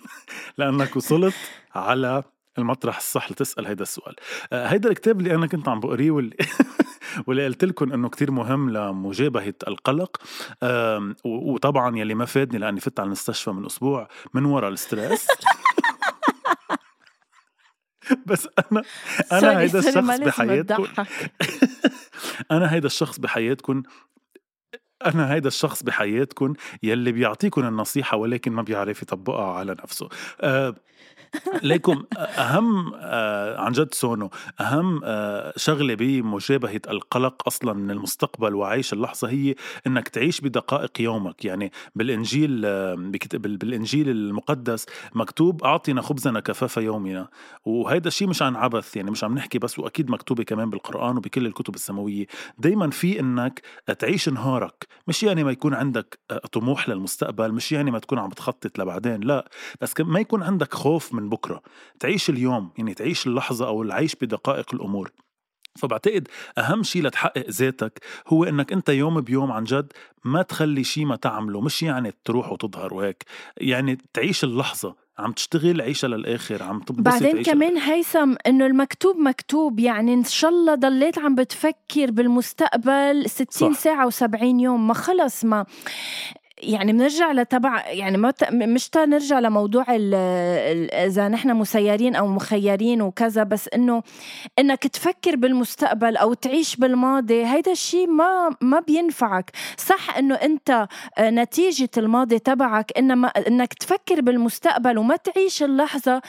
[0.58, 1.36] لأنك وصلت
[1.76, 2.24] على
[2.58, 4.16] المطرح الصح لتسأل هيدا السؤال.
[4.54, 6.36] آه، هيدا الكتاب اللي أنا كنت عم بقريه واللي
[7.28, 10.18] واللي قلت لكم إنه كتير مهم لمجابهه القلق.
[11.24, 15.28] وطبعا يلي ما فادني لأني فت على المستشفى من أسبوع من وراء ال stress.
[18.28, 18.84] بس أنا
[19.32, 20.88] أنا هيدا الشخص بحياتكم.
[22.52, 23.84] أنا هيدا الشخص بحياتكم
[25.06, 30.10] أنا هيدا الشخص بحياتكم يلي بيعطيكم النصيحة ولكن ما بيعرف يطبقها على نفسه
[30.42, 30.76] أه
[31.64, 34.30] ليكم أهم آه عن جد سونو
[34.62, 39.56] أهم آه شغلة بمجابهه القلق أصلا من المستقبل وعيش اللحظة هي
[39.88, 41.46] إنك تعيش بدقائق يومك.
[41.46, 42.96] يعني بالإنجيل آه
[43.34, 44.86] بالإنجيل المقدس
[45.16, 47.28] مكتوب أعطنا خبزنا كفاف يومنا.
[47.66, 51.46] وهيدا الشيء مش عن عبث يعني مش عم نحكي بس وأكيد مكتوبة كمان بالقرآن وبكل
[51.46, 52.26] الكتب السماوية.
[52.58, 53.62] دايما في إنك
[54.00, 54.88] تعيش نهارك.
[55.08, 59.22] مش يعني ما يكون عندك آه، طموح للمستقبل مش يعني ما تكون عم بتخطط لبعدين
[59.22, 59.50] لا.
[59.82, 61.62] بس ما يكون عندك خوف من بكرة.
[62.00, 65.12] تعيش اليوم يعني تعيش اللحظة أو العيش بدقائق الأمور.
[65.78, 66.28] فبعتقد
[66.58, 69.94] أهم شيء لتحقق ذاتك هو إنك أنت يوم بيوم عن جد
[70.26, 71.62] ما تخلي شيء ما تعمله.
[71.62, 73.24] مش يعني تروح وتظهر وهيك.
[73.58, 75.08] يعني تعيش اللحظة.
[75.18, 79.80] عم تشتغل عيشها للآخر عم تنبسط بعدين كمان هيثم إنه المكتوب مكتوب.
[79.80, 83.80] يعني إن شاء الله ضليت عم بتفكر بالمستقبل 60 صح.
[83.80, 84.88] ساعة و70 يوم.
[84.88, 85.66] ما خلص ما
[86.58, 93.70] يعني بنرجع لتبع يعني ما مش نرجع لموضوع إذا نحن مسيرين أو مخيرين وكذا بس
[93.76, 94.04] إنه
[94.60, 99.52] إنك تفكر بالمستقبل أو تعيش بالماضي هيدا الشيء ما ما بينفعك.
[99.78, 106.22] صح إنه أنت آه، نتيجة الماضي تبعك إنما إنك تفكر بالمستقبل وما تعيش اللحظة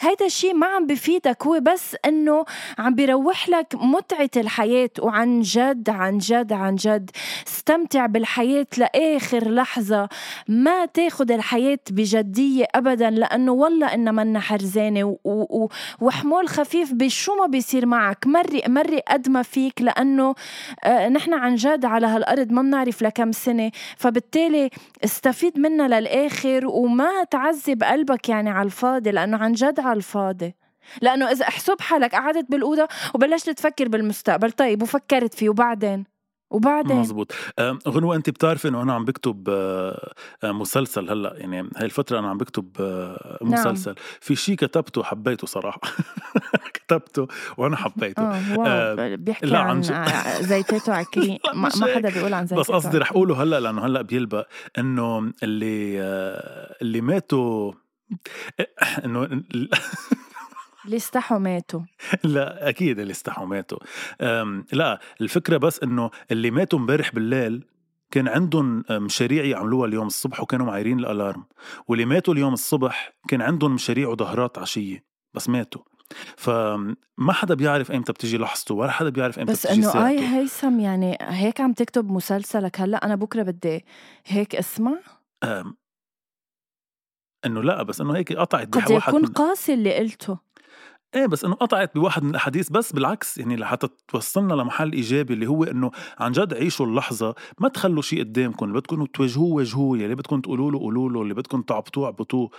[0.00, 1.46] هيدا الشيء ما عم بفيدك.
[1.46, 2.44] هو بس إنه
[2.78, 7.10] عم بيروح لك متعة الحياة وعن جد عن جد عن جد
[7.48, 9.75] استمتع بالحياة لآخر لحظة.
[10.48, 14.40] ما تاخد الحياة بجدية ابدا لأنه والله انها منا
[15.04, 15.68] و-
[16.00, 18.26] وحمول خفيف بشو ما بيصير معك.
[18.26, 20.34] مري مري قد ما فيك لأنه
[20.84, 23.70] آه، نحن عن جد على هالأرض ما بنعرف لكم سنة.
[23.96, 24.70] فبالتالي
[25.04, 30.54] استفيد منها للآخر وما تعذب قلبك يعني على الفاضي لأنه عن جد على الفاضي.
[31.02, 34.50] لأنه إذا احسب حالك قعدت بالأوضة وبلشت تفكر بالمستقبل.
[34.52, 36.15] طيب وفكرت فيه وبعدين؟
[36.56, 37.32] وبعدين مزبوط
[37.88, 40.12] غنوة انت بتعرفي إنه أنا عم بكتب آه،
[40.44, 43.52] آه، مسلسل هلأ يعني هاي الفترة أنا عم بكتب آه، نعم.
[43.52, 43.94] مسلسل.
[44.20, 45.80] في شيء كتبته حبيته صراحة.
[46.74, 48.22] كتبته وأنا حبيته.
[48.22, 51.38] آه، بيحكي لا، عن عن زيتاتو عكري.
[51.54, 51.70] ما.
[51.94, 54.46] حدا بيقول عن زيتاتو بس قصدي رح أقوله هلأ لأنه هلأ بيلبق
[54.78, 56.00] إنه اللي
[56.82, 57.72] اللي ماتوا
[59.04, 59.42] انه
[60.86, 61.80] اللي استحوا ماتوا.
[62.24, 63.78] لا أكيد اللي استحوا ماتوا
[64.72, 67.64] لا الفكرة بس إنه اللي ماتوا امبارح بالليل
[68.10, 71.44] كان عندهم مشاريع يعملوها اليوم الصبح وكانوا معايرين الألارم.
[71.88, 75.82] واللي ماتوا اليوم الصبح كان عندهم مشاريع وظهرات عشية بس ماتوا.
[76.36, 80.18] فما حدا بيعرف إمتى بتجي لحظته ولا حدا بيعرف إمتى بس بتجي إنه ساعته اي
[80.18, 83.84] هيثم يعني هيك عم تكتب مسلسلك هلأ أنا بكرة بدي
[84.26, 84.98] هيك اسمع؟
[87.46, 90.45] إنه لا بس إنه هيك قطعت قد يكون قاسي اللي قلته.
[91.14, 95.46] إيه بس إنه قطعت بواحد من الأحاديث بس بالعكس يعني لحتى توصلنا لمحل إيجابي اللي
[95.46, 100.14] هو إنه عن جد عيشوا اللحظة ما تخلوا شيء قدامكم اللي بدكم تواجهوه واجهوه يلي
[100.14, 102.50] بدكم تقولوا له قولوا له اللي بدكم تعبطوه اعبطوه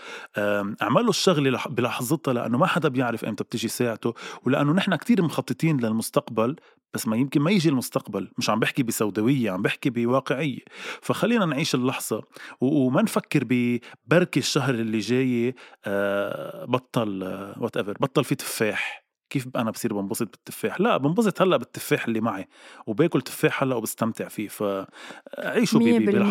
[0.82, 4.14] اعملوا الشغلة لح- بلحظتها لأنه ما حدا بيعرف إمتى بتجي ساعته
[4.46, 6.56] ولأنه نحن كتير مخططين للمستقبل
[6.94, 10.60] بس ما يمكن ما يجي المستقبل مش عم بحكي بسوداوية عم بحكي بواقعية.
[11.02, 12.22] فخلينا نعيش اللحظة
[12.62, 15.56] وما نفكر ببركة الشهر اللي جاي
[15.86, 17.24] آه، بطل
[17.58, 22.22] وات ايفر بطل في تفاح كيف أنا بصير بنبسط بالتفاح؟ لا بنبسط هلأ بالتفاح اللي
[22.22, 22.48] معي
[22.88, 26.26] وباكل تفاح هلأ وبستمتع فيه فعيشوا بي- بالمية.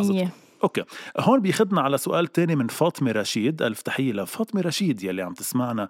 [0.62, 0.85] Okay
[1.19, 5.88] هون بياخدنا على سؤال تاني من فاطمة رشيد ألف تحية لفاطمه رشيد يلي عم تسمعنا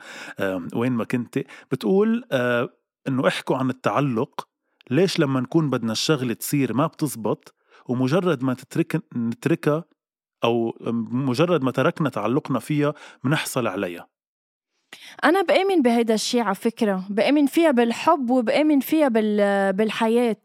[0.74, 1.38] وين ما كنت
[1.72, 2.68] بتقول آه،
[3.08, 4.48] إنه احكوا عن التعلق
[4.90, 7.54] ليش لما نكون بدنا الشغلة تصير ما بتزبط
[7.88, 9.84] ومجرد ما تترك نتركها
[10.44, 10.76] أو
[11.10, 14.08] مجرد ما تركنا تعلقنا فيها بنحصل عليها.
[15.24, 17.04] أنا بآمن بهيدا الشيء على فكرة.
[17.10, 19.72] بآمن فيها بالحب وبآمن فيها بال...
[19.72, 20.36] بالحياة.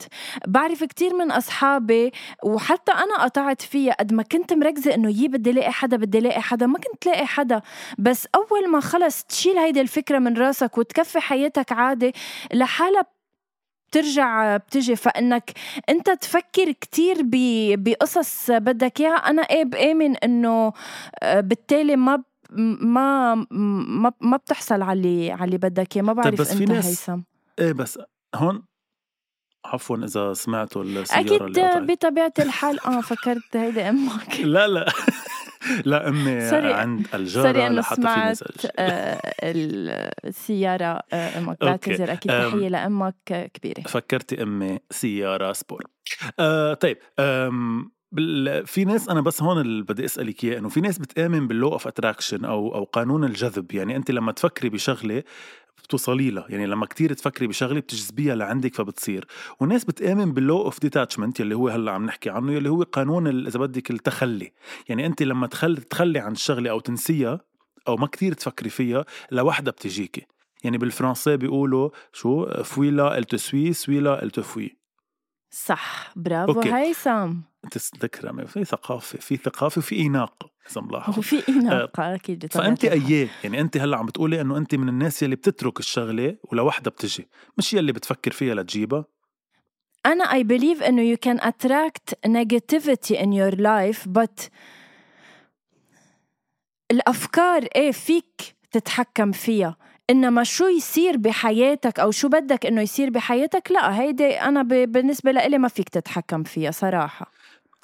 [0.48, 2.12] بعرف كتير من أصحابي
[2.44, 6.42] وحتى أنا قطعت فيها قد ما كنت مركزة إنه يي بدي لاقي حدا بدي لاقي
[6.42, 6.66] حدا.
[6.66, 7.62] ما كنت لاقي حدا.
[8.00, 12.14] بس أول ما خلص تشيل هيدي الفكرة من راسك وتكفي حياتك عادي
[12.54, 13.06] لحالها
[13.90, 14.96] بترجع بتجي.
[14.96, 15.52] فإنك
[15.90, 17.18] أنت تفكر كتير
[17.76, 19.16] بقصص بدك إياها.
[19.16, 20.74] أنا إيه بآمن إنه
[21.24, 26.42] آه، بالتالي ما ما ما ما بتحصل على اللي على اللي بدك إياه ما بعرف
[26.42, 27.22] بس في إنت ناس- هيثم.
[27.60, 28.00] إيه بس
[28.36, 28.64] هون؟
[29.66, 34.40] عفوا إذا سمعتوا السيارة أكيد اللي بطبيعة الحال آه فكرت هيدي أمك.
[34.56, 34.86] لا لا.
[35.86, 36.74] لا أمي sorry.
[36.74, 38.02] عند sorry الجاره إنه لحتى في
[38.36, 38.38] سمعت
[38.80, 41.58] آه، ال- السيارة آه، أمك.
[41.62, 42.32] بعتذر أكيد.
[42.32, 43.82] تحية لأمك آه، كبيرة.
[43.82, 45.84] فكرتي أمي سيارة sport
[46.40, 50.82] آه طيب آم بال- في ناس أنا بس هون اللي بدي أسألك إياه إنه في
[50.82, 55.24] ناس بتآمن بال law of attraction أو أو قانون الجذب يعني أنت لما تفكري بشغلة
[55.84, 59.26] بتوصلي لها يعني لما كتير تفكري بشغلة بتجذبيها لعندك فبتصير.
[59.60, 63.48] وناس بتآمن بال law of detachment يلي هو هلأ عم نحكي عنه يلي هو قانون
[63.48, 64.52] إذا بدك التخلي.
[64.90, 67.40] يعني أنت لما تخلي تخلي عن الشغلة أو تنسيها
[67.88, 70.26] أو ما كتير تفكري فيها لوحدها بتجيكي.
[70.64, 74.81] يعني بالفرنسي بيقولوا شو؟ fuis-la elle te suit suis-la elle te fuit
[75.52, 76.74] صح برافو okay.
[76.74, 77.34] هيثم
[78.00, 82.86] تكرمي في ثقافة في ثقافة وفي اناقه إذا ملاحظ وفي إناقة أكيد بطبيعة فانت.
[82.86, 87.28] أياه يعني انت هلأ عم بتقولي إنه انت من الناس يلي بتترك الشغلة ولوحدها بتجي
[87.58, 89.06] مش يلي بتفكر فيها لتجيبها
[90.06, 94.50] أنا I believe إنه you can attract negativity in your life but
[96.92, 99.78] الأفكار إيه فيك تتحكم فيها
[100.12, 105.32] إنما شو يصير بحياتك أو شو بدك إنه يصير بحياتك؟ لا هيدي أنا ب- بالنسبة
[105.32, 107.32] لإلي ما فيك تتحكم فيها صراحة.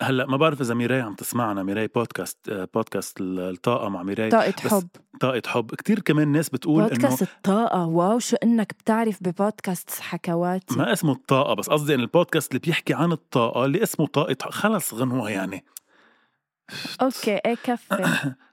[0.01, 4.29] هلأ ما بعرف إذا ميراي عم تسمعنا ميراي بودكاست آه، بودكاست الطاقة مع ميراي.
[4.29, 4.87] طاقة بس حب.
[5.19, 5.75] طاقة حب.
[5.75, 7.85] كتير كمان ناس بتقول إنه بودكاست الطاقة.
[7.86, 10.75] wow شو إنك بتعرف ببودكاست حكواتي.
[10.77, 14.49] ما اسمه الطاقة بس قصدي إن البودكاست اللي بيحكي عن الطاقة اللي اسمه طاقة.
[14.49, 15.65] خلص غنوه يعني.
[17.01, 18.03] okay إيه كفي.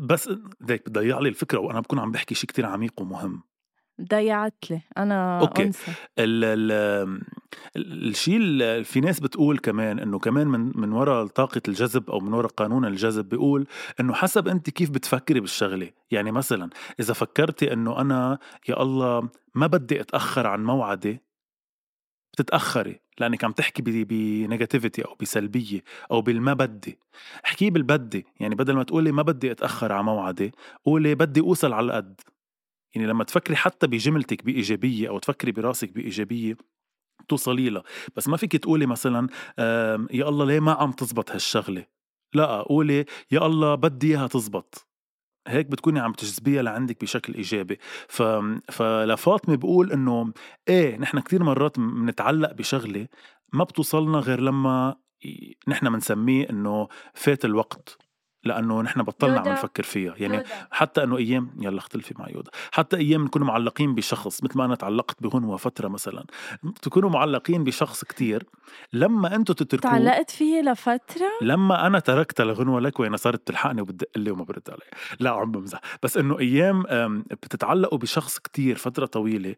[0.00, 3.42] بس ديك بتضيع لي الفكرة وأنا بكون عم بحكي شيء كتير عميق ومهم.
[4.10, 5.62] ضيعت لي أنا okay.
[5.62, 6.72] انثى ال ال
[7.76, 12.20] ال- الشيء اللي في ناس بتقول كمان إنه كمان من من وراء طاقة الجذب أو
[12.20, 13.66] من وراء قانون الجذب بيقول
[14.00, 15.90] إنه حسب انت كيف بتفكري بالشغلة.
[16.10, 18.38] يعني مثلا إذا فكرتي إنه أنا
[18.68, 21.20] يا الله ما بدي أتأخر عن موعدي
[22.36, 26.98] بتتأخري لأنك عم تحكي بنيجاتيفيتي أو بسلبية أو بالما بدي.
[27.44, 30.52] احكيه بالبدي يعني بدل ما تقولي ما بدي أتأخر على موعدي
[30.84, 32.20] قولي بدي أوصل على القد.
[32.94, 36.56] يعني لما تفكري حتى بجملتك بإيجابية أو تفكري براسك بإيجابية
[37.28, 37.82] توصلي لها.
[38.16, 39.28] بس ما فيك تقولي مثلا
[40.10, 41.86] يا الله ليه ما عم تزبط هالشغلة؟
[42.34, 44.85] لا قولي يا الله بدي إياها تزبط.
[45.46, 47.78] هيك بتكوني عم تجذبيها لعندك بشكل إيجابي.
[48.08, 48.22] ف...
[48.72, 50.32] فلفاطمه بقول إنه
[50.68, 53.06] إيه نحن كثير مرات بنتعلق بشغلة
[53.52, 54.96] ما بتوصلنا غير لما
[55.68, 58.05] نحن بنسميه إنه فات الوقت.
[58.46, 59.48] لأنه نحن بطلنا عم.
[59.48, 60.48] نفكر فيها يعني يودا.
[60.70, 64.74] حتى أنه أيام يلا اختلفي مع يودا حتى أيام نكون معلقين بشخص مثل ما أنا
[64.74, 66.24] تعلقت بغنوه فتره مثلا
[66.82, 68.44] تكونوا معلقين بشخص كتير
[68.92, 74.08] لما أنتم تتركوه تعلقت فيه لفترة لما أنا تركت الغنوه لك وين صارت تلحقني وبتدق
[74.16, 76.82] لي وما برد علي لا عم بمزح بس أنه أيام
[77.30, 79.54] بتتعلقوا بشخص كتير فترة طويلة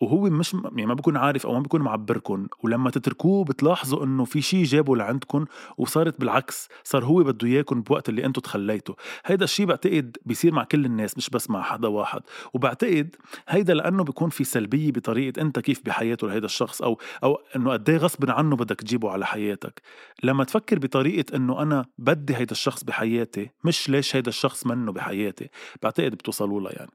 [0.00, 4.42] وهو مش يعني ما بكون عارف أو ما بكون معبركم ولما تتركوه بتلاحظوا إنه في
[4.42, 5.44] شيء جابه لعندكم
[5.78, 10.64] وصارت بالعكس صار هو بده اياكم بوقت اللي أنتم تخليتوا هيدا الشيء بعتقد بيصير مع
[10.64, 12.22] كل الناس مش بس مع حدا واحد.
[12.54, 13.16] وبعتقد
[13.48, 17.90] هيدا لأنه بيكون في سلبية بطريقة أنت كيف بحياته لهيدا الشخص أو أو إنه قد
[17.90, 19.82] إيه غصب عنه بدك تجيبه على حياتك.
[20.22, 25.48] لما تفكر بطريقة إنه أنا بدي هيدا الشخص بحياتي مش ليش هيدا الشخص منه بحياتي.
[25.82, 26.90] بعتقد بتوصلوا لها يعني.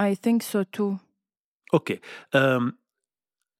[0.00, 1.09] I think so too.
[1.74, 2.00] أوكي.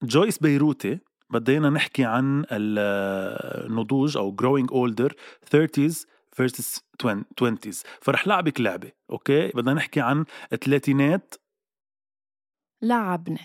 [0.02, 0.98] جويس بيروتي
[1.30, 5.10] بدينا نحكي عن النضوج أو growing older
[5.56, 6.06] 30s
[6.40, 11.34] versus 20s فرح لعبك لعبة okay؟ بدنا نحكي عن الثلاثينات.
[12.82, 13.40] لعبني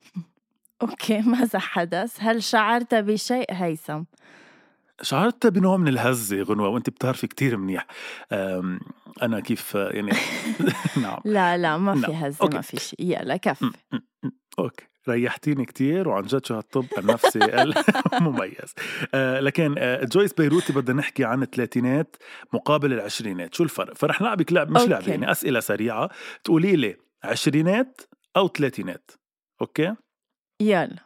[0.82, 4.02] okay ماذا حدث؟ هل شعرت بشيء هيثم؟
[5.02, 7.86] شعرت بنوع من الهزة غنوة وأنت بتعرفي كتير منيح.
[9.22, 10.12] أنا كيف يعني
[11.02, 11.18] نعم.
[11.24, 12.28] لا لا ما في لا.
[12.28, 12.56] هزة okay.
[12.56, 13.00] ما في شيء.
[13.00, 13.70] يلا كفي
[14.58, 14.86] okay.
[15.08, 17.38] ريحتيني كتير وعن جد شو هالطب النفسي
[18.12, 18.74] المميز
[19.14, 22.16] آه لكن آه جويس بيروتي بدنا نحكي عن الثلاثينات
[22.52, 23.54] مقابل العشرينات.
[23.54, 24.90] شو الفرق؟ فرح لعبك لعب مش okay.
[24.90, 26.10] لعبه يعني أسئلة سريعة.
[26.44, 28.00] تقولي لي عشرينات
[28.36, 29.10] أو ثلاثينات.
[29.62, 29.94] okay؟
[30.62, 30.96] يلا.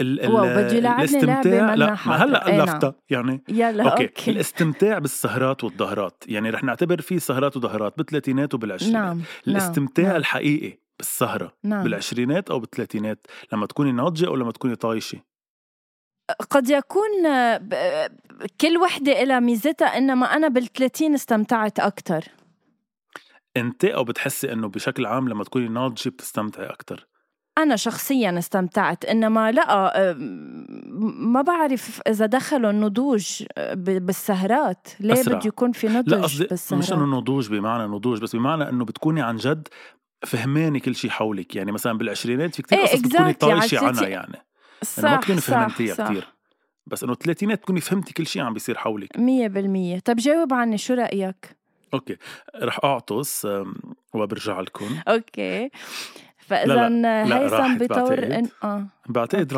[0.00, 2.24] ال ال الاستمتاع لا ما.
[2.24, 2.68] هلأ إيه نعم.
[2.68, 3.90] ألفتها يعني يلا.
[3.90, 4.30] okay, okay.
[4.30, 10.16] الاستمتاع بالسهرات والظهرات يعني رح نعتبر في سهرات وظهرات بالثلاثينات وبالعشرينات نعم الاستمتاع نعم.
[10.16, 11.84] الحقيقي بالسهرة نعم.
[11.84, 15.18] بالعشرينات أو بالثلاثينات لما تكوني ناضجة أو لما تكوني طايشة
[16.50, 17.10] قد يكون
[18.60, 22.24] كل وحدة لها ميزتها إنما أنا بالثلاثين استمتعت أكتر
[23.56, 27.06] أنت أو بتحسي إنه بشكل عام لما تكوني ناضجة بتستمتعي أكتر
[27.58, 30.16] أنا شخصيا استمتعت إنما لا آه،
[31.18, 34.88] ما بعرف إذا دخلوا النضوج آه، بالسهرات.
[35.00, 35.38] ليه أسرع.
[35.38, 38.84] بده يكون في لا نضج قصدي بالسهرات؟ مش إنه نضوج بمعنى نضوج بس بمعنى إنه
[38.84, 39.68] بتكوني عن جد
[40.26, 41.56] فهماني كل شيء حولك.
[41.56, 43.32] يعني مثلا بالعشرينات في كتير إيه قصص بتكوني.
[43.32, 44.34] طايشة عنها يعني.
[44.34, 46.08] إنه ما صح تكوني صح فهمتيها صح.
[46.10, 46.26] كتير.
[46.86, 49.18] بس إنه الثلاثينات تكوني فهمتي كل شيء عم بيصير حولك.
[49.18, 49.98] مية بالمية.
[49.98, 51.56] طب جاوب عني شو رأيك؟
[51.94, 52.16] أوكي.
[52.62, 53.74] رح أعطس أم،
[54.14, 54.96] وبرجع لكم.
[55.08, 55.70] okay.
[56.46, 58.18] فإذا لا، هيثم بطور.
[58.24, 58.86] إن آه.
[59.08, 59.52] بعتقد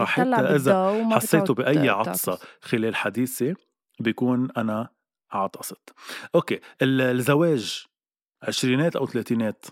[0.75, 2.09] بالضوء وما حسيته تعطس.
[2.29, 3.55] عطسة خلال حديثي
[4.01, 4.89] بيكون أنا
[5.33, 5.91] عطست.
[6.35, 7.87] okay ال- الزواج
[8.43, 9.67] عشرينات أو ثلاثينات؟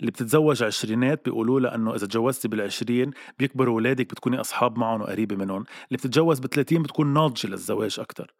[0.00, 5.36] اللي بتتزوج عشرينات بيقولوا لها إنه إذا تجوزتي بالعشرين بيكبروا اولادك بتكوني أصحاب معهم وقريبة
[5.36, 5.56] منهم.
[5.60, 8.34] اللي بتتجوز بالثلاثين بتكون ناضجة للزواج أكثر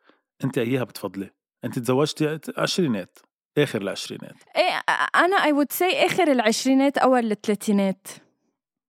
[0.45, 1.31] أنت اياها بتفضلي.
[1.65, 3.19] أنت تزوجتي عشرينات.
[3.59, 4.35] آخر العشرينات.
[4.57, 4.81] إيه
[5.25, 8.07] أنا I would say آخر العشرينات أول الثلاثينات.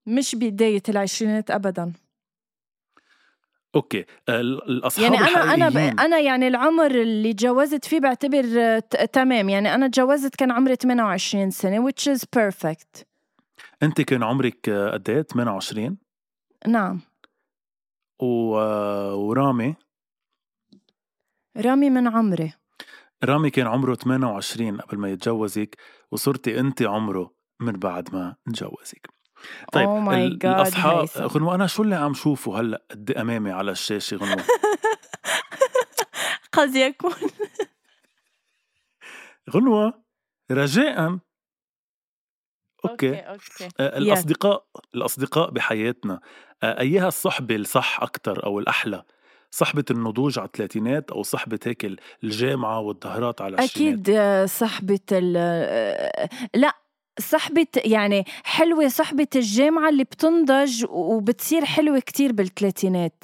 [0.05, 1.93] مش بداية العشرينات ابدا.
[3.75, 4.05] okay.
[4.29, 5.77] ال- الأصحاب يعني أنا أنا ب...
[5.99, 9.49] أنا يعني العمر اللي تجوزت فيه بعتبر آه، ت- تمام.
[9.49, 13.03] يعني أنا تجوزت كان عمري 28 سنة which is perfect.
[13.83, 15.97] أنت كان عمرك آه، قد إيه؟ 28
[16.67, 17.01] نعم.
[18.19, 18.57] و...
[18.57, 19.75] آه، ورامي؟
[21.57, 22.53] رامي من عمري.
[23.23, 25.77] رامي كان عمره 28 قبل ما يتجوزك
[26.11, 29.07] وصرتي أنت عمره من بعد ما تجوزك
[29.73, 31.07] طيب Oh الاصحاب.
[31.17, 34.43] غنوة أنا شو اللي عم شوفه هلأ قد أمامي على الشاشة غنوة؟
[36.53, 37.11] قد يكون.
[39.53, 40.03] غنوة
[40.51, 41.19] رجاء.
[42.85, 43.19] okay.
[43.19, 46.19] okay آه، الاصدقاء الأصدقاء بحياتنا
[46.63, 49.03] آه، أيها الصحبة الصح أكثر أو الأحلى؟
[49.51, 54.99] صحبة النضوج على الثلاثينات أو صحبة هيك ال- الجامعة والظهرات على العشرينات أكيد آه، صحبة
[55.11, 56.73] ال آه، لأ
[57.19, 63.23] صحبة يعني حلوة صحبة الجامعة اللي بتنضج وبتصير حلوة كتير بالثلاثينات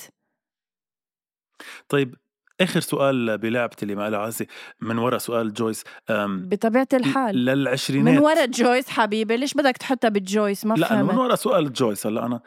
[1.89, 2.15] طيب
[2.61, 4.47] آخر سؤال بلعبتي اللي ما لها عازة
[4.81, 7.45] من وراء سؤال جويس أم، بطبيعة الحال.
[7.45, 8.13] للعشرينات.
[8.13, 11.19] من ورا جويس حبيبي ليش بدك تحطها بجويس؟ ما لأ أنا من فهمت.
[11.19, 12.41] وراء سؤال جويس هلأ أنا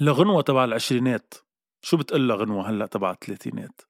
[0.00, 1.34] لغنوة تبع العشرينات.
[1.82, 3.80] شو بتقول لها غنوة هلأ تبع الثلاثينات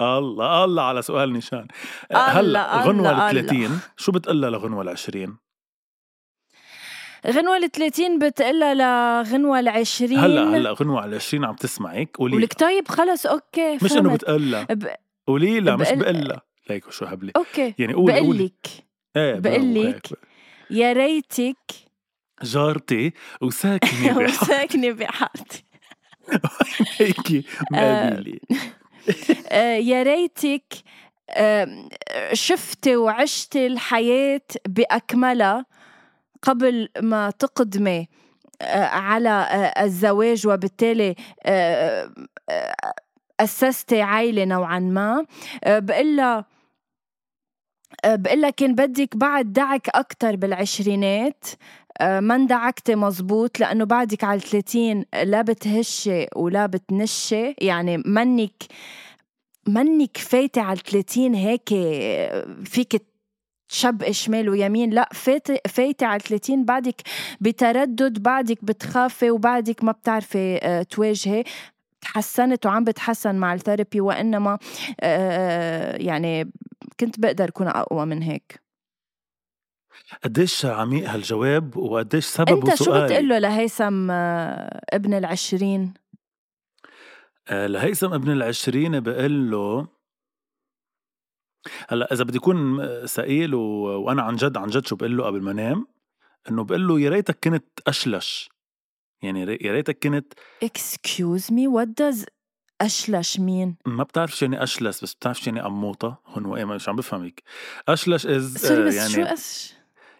[0.00, 1.66] الله الله على سؤال نشان
[2.12, 3.26] هلأ الله، غنوة الله.
[3.30, 5.36] الثلاثين شو بتقول لها لغنوة العشرين؟
[7.26, 10.18] غنوة الثلاثين بتقلها لغنوة العشرين.
[10.18, 14.12] هلأ هلأ غنوة على العشرين عم تسمعك؟ قولي ولك طيب خلص okay مش إنه فهمت.
[14.20, 14.64] بتقول لها.
[14.64, 14.88] ب...
[15.26, 16.42] قولي لها مش بقول لها.
[16.70, 17.74] ليك شو هبلي okay.
[17.78, 18.66] يعني قولي بقول قولي لك
[19.16, 20.18] إيه بقول لك.
[20.70, 21.56] يا ريتك
[22.42, 24.24] جارتي وساكنة بحارتي.
[24.44, 25.63] وساكنة بحارتي.
[26.98, 28.40] هيك مقابلي.
[29.48, 30.74] آه، يا ريتك
[31.30, 31.88] آه،
[32.32, 35.66] شفتي وعشتي الحياة بأكملها
[36.42, 38.08] قبل ما تقدمي
[38.62, 41.14] آه، على آه، الزواج وبالتالي
[41.46, 42.10] آه،
[42.50, 42.74] آه،
[43.40, 45.26] أسستي عائلة نوعا ما.
[45.64, 46.44] آه، بقلها
[48.04, 51.44] آه، بقلها كان بدك بعد دعك أكتر بالعشرينات
[52.00, 57.54] آه، ما اندعكتي مزبوط لأنه بعدك على الثلاثين لا بتهشي ولا بتنشي.
[57.58, 58.62] يعني منك
[59.68, 61.68] منك فايتة على الثلاثين هيك
[62.64, 63.02] فيك
[63.68, 64.90] تشبق شمال ويمين.
[64.90, 67.02] لا فايتة فايتة على الثلاثين بعدك
[67.40, 71.44] بتردد بعدك بتخافي وبعدك ما بتعرفي آه، تواجهي.
[72.00, 74.58] تحسنت وعم بتحسن مع الثيرابي وإنما
[75.00, 76.50] آه، يعني
[77.00, 78.64] كنت بقدر أكون أقوى من هيك؟
[80.24, 85.94] قديش عميق هالجواب وقديش سببه أنت شو بتقول له لهيثم آه، ابن العشرين؟
[87.48, 89.88] آه، لهيثم ابن العشرين بقول له
[91.88, 93.60] هلأ إذا بدي أكون ثقيل و...
[94.04, 95.86] وأنا عن جد عن جد شو بقول له قبل ما انام
[96.50, 98.50] إنه بقول له يا ريتك كنت أشلش.
[99.22, 100.32] يعني يا ريتك كنت
[100.64, 102.24] excuse me what does
[102.80, 106.88] أشلش مين؟ ما بتعرف شو يعني اشلس بس بتعرف شو يعني قموطه هون وإيه مش
[106.88, 107.42] عم بفهمك.
[107.88, 109.74] أشلش إز سوري بس يعني شو أش؟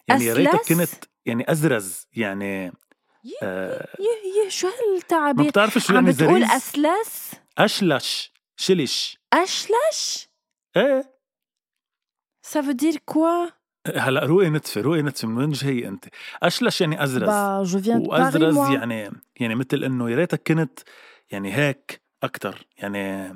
[0.09, 2.73] يعني يا ريتك؟ كنت يعني أزرز يعني
[3.43, 9.19] آه يه يه شو ما هالتعبير بتعرف شو عم يعني بتقول زريز؟ أسلس أشلش شلش.
[9.33, 10.29] أشلش؟
[10.77, 11.15] إيه.
[12.55, 13.53] Veut dire quoi
[13.97, 16.05] هلأ روقي نتفه روقي نتفه من وين جاي أنت.
[16.43, 17.29] أشلش يعني أزرز.
[17.75, 20.81] Viens de Paris وأزرز يعني يعني مثل إنه يا ريتك كنت
[21.31, 22.04] يعني هيك.
[22.25, 23.35] أكثر يعني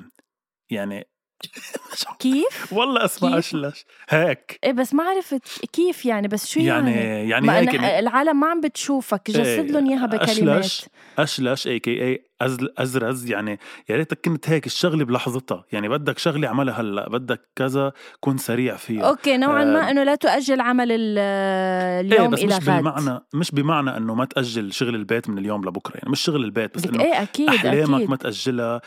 [0.69, 1.07] يعني
[2.19, 4.59] كيف؟ والله أسمع؟ اشلش هيك.
[4.63, 8.47] إيه بس ما عرفت كيف يعني بس شو يعني, يعني؟ يعني ما هيك العالم ما
[8.47, 10.63] عم بتشوفك جسد إيه، لهم إياها بكلمات.
[10.63, 10.85] اشلش
[11.19, 12.28] اشلش اي كي اي
[12.77, 15.63] ازرز يعني يا ريتك كنت هيك الشغلة بلحظتها.
[15.71, 19.09] يعني بدك شغلة اعملها هلأ بدك كذا كن سريع فيها.
[19.09, 21.19] أوكي نوعا آه، ما إنه لا تؤجل عمل ال-
[22.05, 22.75] اليوم إيه بس إلى مش غد.
[22.75, 25.97] بالمعنى مش بمعنى إنه ما تأجل شغل البيت من اليوم لبكرة.
[25.97, 28.09] يعني مش شغل البيت بس إنه إيه أكيد أحلامك أكيد.
[28.09, 28.81] ما تأجلها.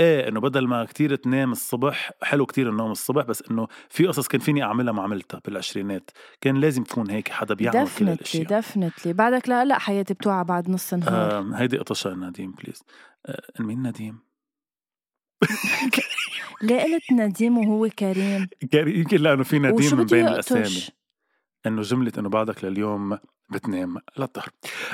[0.00, 4.28] إيه إنه بدل ما كتير تنام الصبح حلو كتير النوم الصبح بس إنه في قصص
[4.28, 6.10] كان فيني أعملها ما عملتها بالعشرينات.
[6.40, 8.44] كان لازم يكون هيك حدا بيعمل كل دفنتلي الإشياء.
[8.46, 11.38] دفنتلي بعدك لا لا حياتي بتوعى بعد نص النهار.
[11.38, 12.82] أم، هيدي قطشة نديم بليز.
[13.26, 14.18] أه، مين نديم؟
[16.62, 18.48] ليه قلت نديم وهو كريم.
[18.74, 21.03] يمكن لأنه في نديم من بين يقطش؟ الأسامي.
[21.66, 23.18] إنه جملة إنه بعدك لليوم
[23.50, 23.96] بتنام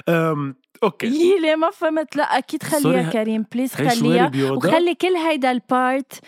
[0.08, 1.06] أم، أوكي.
[1.22, 3.44] يي ليه ما فهمت؟ لا أكيد خليها ه- كريم.
[3.52, 4.30] بليز خليها.
[4.52, 6.20] وخلي كل هيدا البارت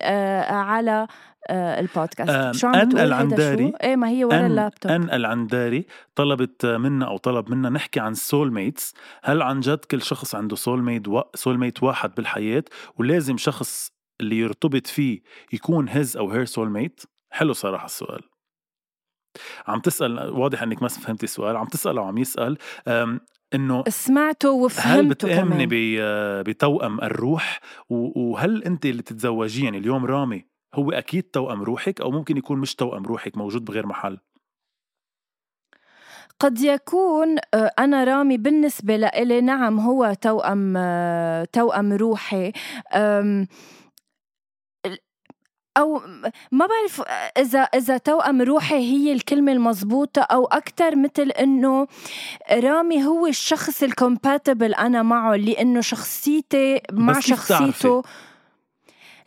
[0.00, 1.06] آه على
[1.50, 2.30] آه البودكاست.
[2.30, 4.92] آم، شو عم أن العنداري- شو؟ إيه ما هي ورا أن اللابتوب.
[4.92, 10.34] أن العنداري طلبت منا أو طلب منا نحكي عن soulmates هل عن جد كل شخص
[10.34, 11.22] عنده soulmate و...
[11.34, 12.64] soulmate واحد بالحياة؟
[12.98, 15.20] ولازم شخص اللي يرتبط فيه
[15.52, 18.20] يكون his أو her soulmate حلو صراحة السؤال.
[19.66, 23.20] عم تسأل واضح إنك ما فهمتي السؤال عم تسأل أو عم يسأل أم،
[23.54, 25.68] إنه سمعته هل وفهمته بتآمني كمان.
[25.70, 32.10] ب- بتوأم الروح؟ وهل أنت اللي تتزوجيه يعني اليوم رامي هو أكيد توأم روحك أو
[32.10, 34.18] ممكن يكون مش توأم روحك موجود بغير محل؟
[36.40, 42.52] قد يكون آه، أنا رامي بالنسبة لإلي نعم هو توأم آه، توأم روحي
[45.76, 46.02] أو
[46.52, 47.02] ما بعرف
[47.38, 51.86] إذا إذا توأم روحي هي الكلمة المضبوطه أو أكثر مثل إنه
[52.50, 58.02] رامي هو الشخص الكومباتبل أنا معه اللي انه شخصيتي مع شخصيته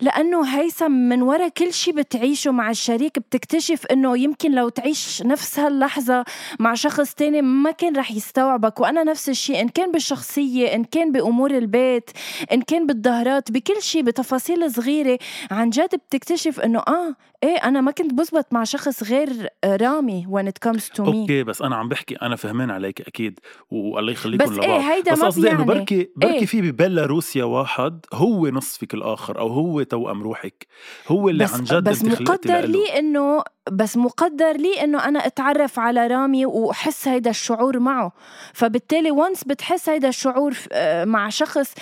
[0.02, 5.60] لأنه هيثم من وراء كل شيء بتعيشه مع الشريك بتكتشف إنه يمكن لو تعيش نفس
[5.60, 6.26] هاللحظة
[6.60, 11.12] مع شخص تاني ما كان رح يستوعبك وأنا نفس الشيء إن كان بالشخصية إن كان
[11.12, 12.10] بأمور البيت
[12.52, 15.20] إن كان بالظهرات بكل شيء بتفاصيل صغيرة
[15.52, 20.46] عن جد بتكتشف إنه آه إيه أنا ما كنت بزبط مع شخص غير رامي when
[20.46, 23.40] it comes to me أوكي بس أنا عم بحكي أنا فهمان عليك أكيد
[23.72, 25.58] والله يخليكم بس إيه هيدا بس ما قصدي يعني.
[25.58, 30.68] انه بركي بركي إيه؟ في ببيلاروسيا واحد هو نصفك الآخر أو هو توأم روحك.
[31.08, 32.66] هو اللي بس عن جد بس مقدر.
[32.66, 38.12] لي إنه بس مقدر لي إنه أنا أتعرف على رامي وأحس هيدا الشعور معه.
[38.54, 41.74] فبالتالي once بتحس هيدا الشعور آه، مع شخص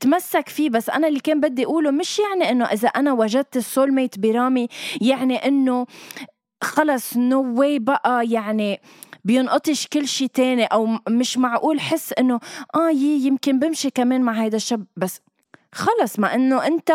[0.00, 3.92] تمسك فيه بس أنا اللي كان بدي أقوله مش يعني إنه إذا أنا وجدت ال
[3.94, 4.68] soulmate برامي
[5.00, 5.86] يعني إنه
[6.62, 8.80] خلص no way بقى يعني
[9.24, 12.40] بينقطش كل شيء تاني أو مش معقول حس إنه
[12.74, 14.86] آه يي يمكن بمشي كمان مع هيدا الشاب.
[14.96, 15.20] بس
[15.72, 16.92] خلص ما إنه أنت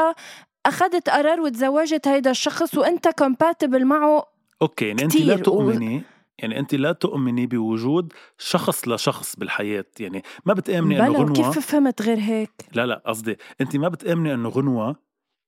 [0.68, 4.26] أخذت قرار وتزوجت هيدا الشخص وأنت كومباتبل معه
[4.62, 6.04] أوكي يعني أنت لا تؤمني
[6.40, 12.02] يعني أنت لا تؤمني بوجود شخص لشخص بالحياة يعني ما بتآمني إنه غنوة كيف فهمت
[12.02, 14.96] غير هيك؟ لا لا قصدي أنت ما بتآمني إنه غنوة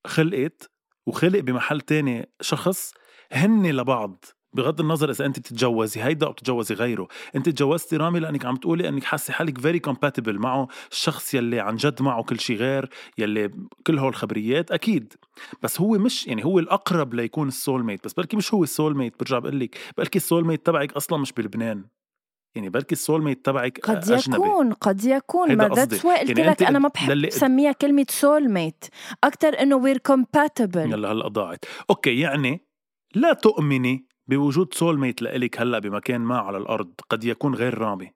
[0.07, 0.72] خلقت
[1.05, 2.93] وخلق بمحل تاني شخص
[3.32, 4.26] هن لبعض.
[4.54, 7.08] بغض النظر إذا أنت بتتجوزي هيدا أو بتتجوزي غيره.
[7.36, 11.76] أنت تجوزتي رامي لأنك عم تقولي إنك حاسة حالك very compatible معه الشخص يلي عن
[11.76, 13.50] جد معه كل شيء غير يلي
[13.88, 15.14] كل هول الخبريات أكيد.
[15.64, 19.20] بس هو مش يعني هو الأقرب ليكون ال soulmate بس بركي مش هو ال soulmate
[19.20, 19.78] برجع بقول لك.
[19.97, 21.86] بركي ال soulmate تبعك أصلا مش بلبنان.
[22.56, 25.56] يعني بركي ال soulmate تبعك قد يكون قد يكون.
[25.56, 26.05] ما that's.
[26.05, 28.86] why قلت يعني لك أنا ما بحب للي- سميها كلمة soulmate
[29.24, 31.66] أكثر إنه we're compatible يلا هلأ ضاعت.
[31.89, 32.66] okay يعني
[33.16, 38.11] لا تؤمني بوجود soulmate لإلك هلأ بمكان ما على الأرض قد يكون غير رامي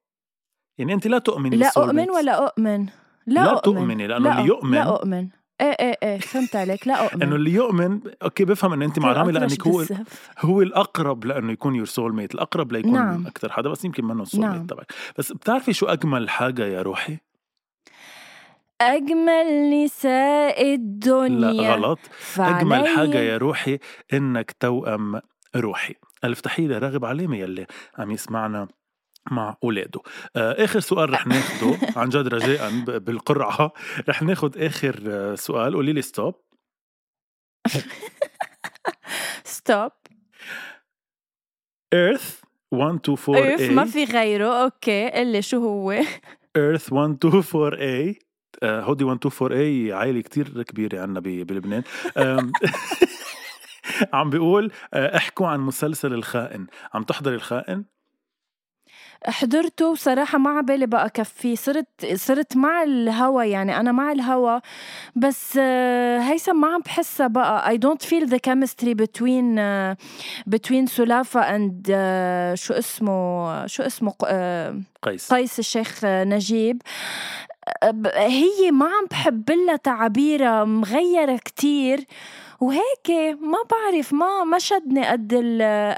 [0.77, 2.09] يعني انت لا تؤمني لا أؤمن.
[2.09, 2.85] ولا أؤمن.
[2.85, 2.93] لا,
[3.27, 3.61] لا أؤمن.
[3.61, 5.27] تؤمني، لأنه لا اللي يؤمن- لا أؤمن.
[5.61, 6.87] إيه إيه إيه فهمت عليك.
[6.87, 7.23] لا أؤمن.
[7.23, 9.83] انه اللي يؤمن okay بفهم انه انت مع رامي لأنك هو.
[10.39, 13.27] هو الأقرب لأنه يكون your soulmate الأقرب ليكون نعم.
[13.27, 14.59] أكثر حدا بس يمكن منه ال soul نعم.
[14.59, 17.17] mate تبعك بس بتعرفي شو أجمل حاجة يا روحي؟
[18.81, 21.51] أجمل نساء الدنيا.
[21.51, 21.99] لا غلط.
[22.39, 23.79] أجمل فعلي- حاجة يا روحي
[24.13, 25.21] إنك توأم
[25.55, 25.95] روحي.
[26.23, 28.67] الف تحيه لراغب علامه يلي عم يسمعنا
[29.31, 29.99] مع أولاده.
[30.35, 33.71] آه آخر سؤال رح ناخده عن جد رجاء بالقرعة.
[34.09, 35.73] رح ناخد آخر آه، سؤال.
[35.73, 36.35] قولي لي ستوب
[39.43, 39.91] ستوب
[41.93, 42.41] ايرث
[42.71, 44.63] 124 اف ما في غيره.
[44.63, 45.21] أوكي.
[45.21, 45.91] اللي شو هو؟
[46.55, 48.15] ايرث 124 a.
[48.63, 51.83] آه، هودي 124 a عائلة كتير كبيرة عنا ب- بلبنان.
[54.13, 56.67] عم بيقول آه، احكوا عن مسلسل الخائن.
[56.93, 57.83] عم تحضري الخائن؟
[59.27, 64.59] حضرته بصراحة ما عبالي بقى كفيه صرت صرت مع الهوا يعني أنا مع الهوا.
[65.15, 67.75] بس آه، هيثم ما عم بحسها بقى.
[67.75, 69.97] I don't feel the chemistry between آه،
[70.49, 71.87] between سلافة and
[72.53, 74.11] شو اسمه شو اسمه
[75.01, 75.33] قيس.
[75.33, 76.81] قيس الشيخ نجيب.
[78.15, 82.05] هي ما عم بحب لها تعابيرها مغيرة كتير.
[82.63, 85.33] وهيك ما بعرف ما ما شدني قد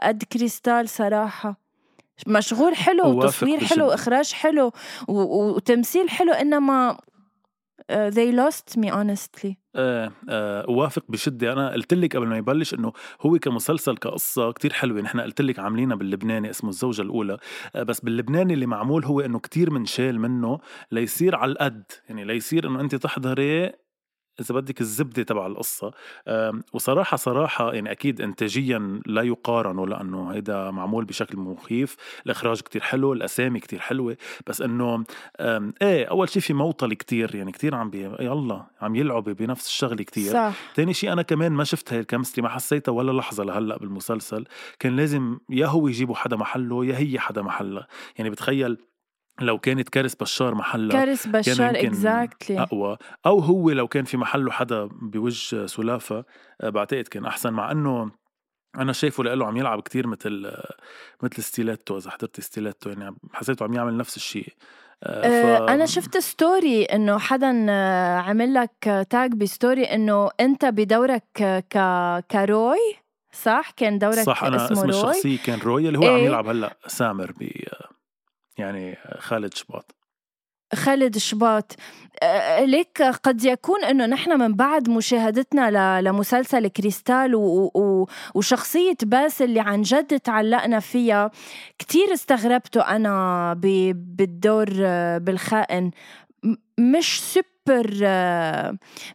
[0.04, 1.66] قد كريستال صراحة.
[2.28, 3.88] مشغول حلو وتصوير حلو.
[3.88, 4.72] واخراج حلو
[5.08, 6.98] وتمثيل حلو إنما
[7.92, 9.54] uh, they lost me honestly.
[9.76, 11.54] آه آه اوافق بشدة.
[11.54, 15.02] أنا قلت لك قبل ما يبلش إنه هو كمسلسل كقصة كتير حلوة.
[15.02, 17.38] نحن قلت لك عاملينها باللبناني اسمه الزوجة الأولى.
[17.76, 20.60] آه بس باللبناني اللي معمول هو إنه كتير منشال منه
[20.92, 21.84] ليصير على القد.
[22.10, 23.72] يعني ليصير إنه أنت تحضري
[24.40, 25.92] إذا بدك الزبدة تبع القصة
[26.74, 33.14] وصراحة صراحة يعني أكيد انتاجيا لا يقارن لأنه هيدا معمول بشكل مخيف الإخراج كتير حلو
[33.14, 34.18] الأسامي كتير حلوة
[34.48, 35.04] بس إنه
[35.82, 40.04] إيه أول شيء في موطل كتير يعني كتير عم بي يلا عم يلعبوا بنفس الشغلة
[40.04, 40.34] كتير.
[40.34, 40.54] صح.
[40.76, 44.46] تاني شيء أنا كمان ما شفت هاي ال chemistry ما حسيتها ولا لحظة لهلأ بالمسلسل
[44.80, 47.88] كان لازم يا هو يجيبوا حدا محله يا هي حدا محلها.
[48.18, 48.78] يعني بتخيل
[49.42, 52.98] لو كانت كارس بشار محلها كارس بشار exactly أقوى.
[53.26, 56.26] أو هو لو كان في محله حدا بوجه سلافة
[56.62, 58.12] آه، بعتقد كان أحسن مع إنه
[58.78, 60.76] أنا شايفه لإله عم يلعب كتير مثل آه،
[61.24, 64.54] مثل ستيلاتو إذا حضرت ستيلاتو يعني عم- حسيته عم يعمل نفس الشيء.
[65.04, 67.72] آه، أنا شفت story إنه حدا
[68.20, 71.24] عمل لك tag ب story إنه أنت بدورك
[71.70, 71.78] ك
[72.32, 72.96] كروي
[73.32, 76.26] صح؟ كان دورك صح أنا اسمه اسم روي؟ الشخصية كان روي اللي هو عم إيه.
[76.26, 77.50] يلعب هلأ سامر ب
[78.58, 79.96] يعني خالد شباط
[80.74, 81.76] خالد شباط
[82.60, 87.32] ليك قد يكون أنه نحن من بعد مشاهدتنا لمسلسل كريستال.
[88.36, 91.32] وشخصية باسل اللي عن جد تعلقنا فيها
[91.80, 93.54] كتير استغربته أنا.
[93.94, 94.70] بالدور
[95.18, 95.92] بالخائن
[96.78, 97.90] مش سوبر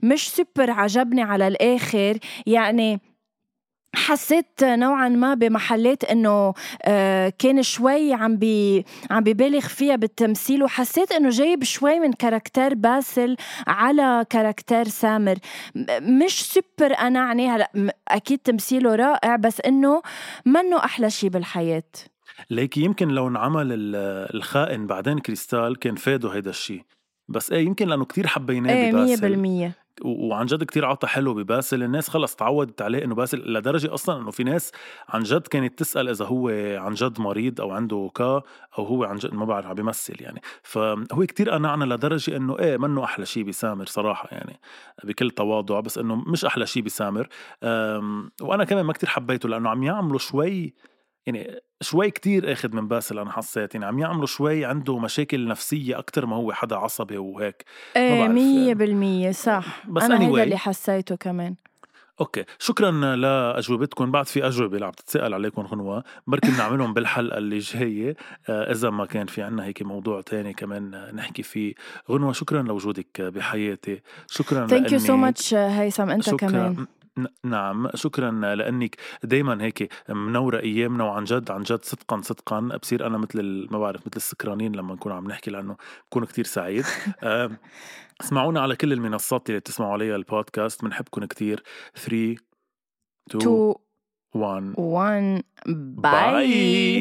[0.02, 3.00] مش سوبر عجبني على الآخر يعني
[3.94, 11.12] حسيت نوعا ما بمحلات إنه آه، كان شوي عم بي عم ببالغ فيها بالتمثيل وحسيت
[11.12, 13.36] إنه جايب شوي من character باسل
[13.66, 15.38] على character سامر.
[16.00, 17.70] مش سوبر انعني هلا
[18.08, 20.02] أكيد تمثيله رائع بس إنه
[20.46, 21.82] منه أحلى شيء بالحياة.
[22.50, 23.66] ليك يمكن لو انعمل
[24.34, 26.82] الخائن بعدين كريستال كان فادوا هيدا الشيء
[27.28, 29.70] بس إيه يمكن لأنه كتير حبيناه إيه بباسل.
[29.70, 31.82] 100% وعن جد كتير عطى حلو بباسل.
[31.82, 34.72] الناس خلص تعودت عليه إنه باسل لدرجة أصلا إنه في ناس
[35.08, 36.48] عن جد كانت تسأل إذا هو
[36.78, 38.42] عن جد مريض أو عنده كا
[38.78, 40.40] أو هو عن جد ما بعرف عم بيمثل يعني.
[40.62, 44.60] فهو كتير قنعنا لدرجة إنه إيه منه أحلى شيء بسامر صراحة يعني
[45.04, 45.80] بكل تواضع.
[45.80, 47.28] بس إنه مش أحلى شيء بسامر.
[48.42, 50.74] وأنا كمان ما كتير حبيته لأنه عم يعملوا شوي
[51.26, 55.98] يعني شوي كتير اخذ من باسل أنا حسيت يعني عم يعملوا شوي عنده مشاكل نفسية
[55.98, 57.64] أكتر ما هو حدا عصبي وهيك
[57.96, 59.86] إيه مية بالمية صح.
[59.88, 60.22] بس أنا anyway.
[60.22, 61.54] هيدا اللي حسيته كمان.
[62.20, 62.44] okay.
[62.58, 64.10] شكرا لأجوبتكم.
[64.10, 68.16] بعد في أجوبة اللي عم تتسأل عليكم غنوه بركي بنعملهم بالحلقة اللي جاية.
[68.48, 71.74] آه، إذا ما كان في عنا هيك موضوع تاني كمان نحكي فيه.
[72.10, 74.00] غنوه شكرا لوجودك بحياتي.
[74.26, 76.10] شكرا thank you so much هيثم.
[76.10, 76.48] أنت شكرا.
[76.48, 76.86] كمان.
[77.44, 82.60] نعم شكرا لأنك دائما هيك منورة أيامنا وعن جد عن جد صدقا صدقا.
[82.82, 85.76] بصير أنا مثل ما بعرف مثل السكرانين لما نكون عم نحكي لأنه
[86.10, 86.84] بكون كتير سعيد.
[88.20, 90.84] اسمعونا على كل المنصات اللي بتسمعوا عليها البودكاست.
[90.84, 91.62] بنحبكم كتير.
[91.94, 92.36] 3
[93.30, 93.74] 2
[94.34, 97.00] 1 1 باي